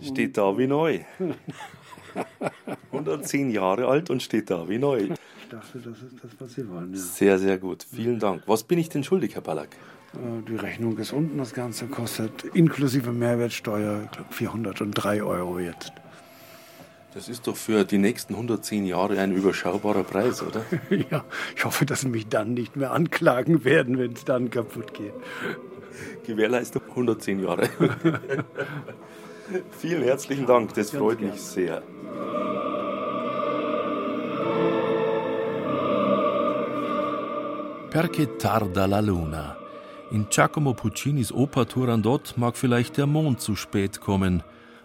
[0.00, 1.00] Steht da wie neu.
[2.92, 5.08] 110 Jahre alt und steht da wie neu.
[5.42, 6.92] Ich dachte, das ist das, was Sie wollen.
[6.92, 6.98] Ja.
[6.98, 7.86] Sehr, sehr gut.
[7.90, 8.42] Vielen Dank.
[8.46, 9.76] Was bin ich denn schuldig, Herr Ballack?
[10.14, 11.38] Äh, die Rechnung ist unten.
[11.38, 15.92] Das Ganze kostet inklusive Mehrwertsteuer ich glaub, 403 Euro jetzt.
[17.14, 20.62] Das ist doch für die nächsten 110 Jahre ein überschaubarer Preis, oder?
[21.10, 21.24] ja,
[21.56, 25.14] ich hoffe, dass Sie mich dann nicht mehr anklagen werden, wenn es dann kaputt geht.
[26.26, 27.70] Gewährleistung 110 Jahre.
[29.78, 31.30] Vielen herzlichen Dank, das Ganz freut gern.
[31.30, 31.82] mich sehr.
[37.90, 39.56] Perché tarda la luna?
[40.10, 44.42] In Giacomo Puccinis Oper Turandot mag vielleicht der Mond zu spät kommen,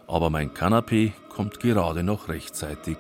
[0.08, 2.97] aber mein Kanapé kommt gerade noch rechtzeitig.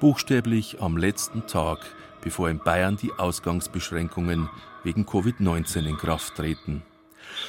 [0.00, 1.78] Buchstäblich am letzten Tag,
[2.22, 4.48] bevor in Bayern die Ausgangsbeschränkungen
[4.84, 6.82] wegen Covid-19 in Kraft treten.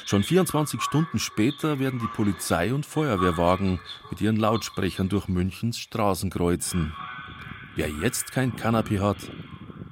[0.06, 3.80] Schon 24 Stunden später werden die Polizei und Feuerwehrwagen
[4.10, 6.92] mit ihren Lautsprechern durch Münchens Straßen kreuzen.
[7.76, 9.18] Wer jetzt kein Kanapé hat,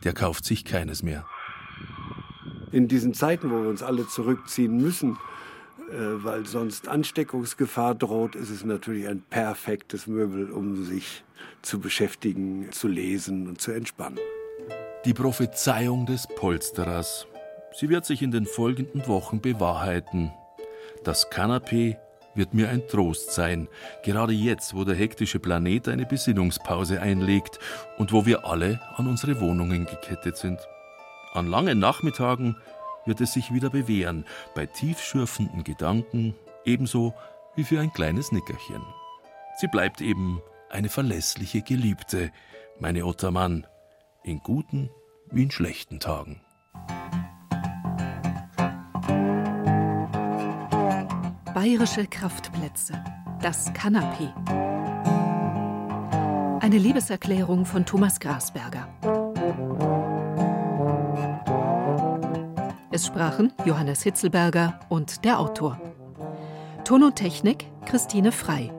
[0.05, 1.27] der kauft sich keines mehr.
[2.73, 5.19] In diesen Zeiten, wo wir uns alle zurückziehen müssen,
[5.91, 11.25] weil sonst Ansteckungsgefahr droht, ist es natürlich ein perfektes Möbel, um sich
[11.63, 14.19] zu beschäftigen, zu lesen und zu entspannen.
[15.05, 17.27] Die Prophezeiung des Polsterers.
[17.73, 20.33] Sie wird sich in den folgenden Wochen bewahrheiten.
[21.05, 21.97] Das Kanapee
[22.35, 23.69] wird mir ein Trost sein,
[24.05, 27.59] gerade jetzt, wo der hektische Planet eine Besinnungspause einlegt
[27.99, 30.59] und wo wir alle an unsere Wohnungen gekettet sind.
[31.33, 32.57] An langen Nachmittagen
[33.07, 36.35] wird es sich wieder bewähren, bei tiefschürfenden Gedanken,
[36.65, 37.15] ebenso
[37.55, 38.83] wie für ein kleines Nickerchen.
[39.59, 42.31] Sie bleibt eben eine verlässliche Geliebte,
[42.79, 43.67] meine Ottermann,
[44.23, 44.91] in guten
[45.31, 46.41] wie in schlechten Tagen.
[51.55, 53.03] Bayerische Kraftplätze.
[53.41, 54.33] Das Kanapee.
[56.61, 58.89] Eine Liebeserklärung von Thomas Grasberger.
[62.97, 65.79] Es sprachen Johannes Hitzelberger und der Autor.
[66.87, 68.73] Ton und Technik Christine Frei.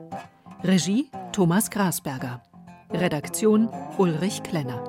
[0.64, 2.42] Regie Thomas Grasberger.
[2.90, 4.82] Redaktion Ulrich Klenner.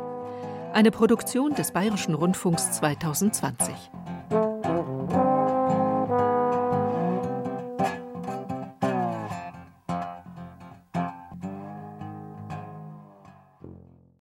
[0.73, 3.75] Eine Produktion des Bayerischen Rundfunks 2020.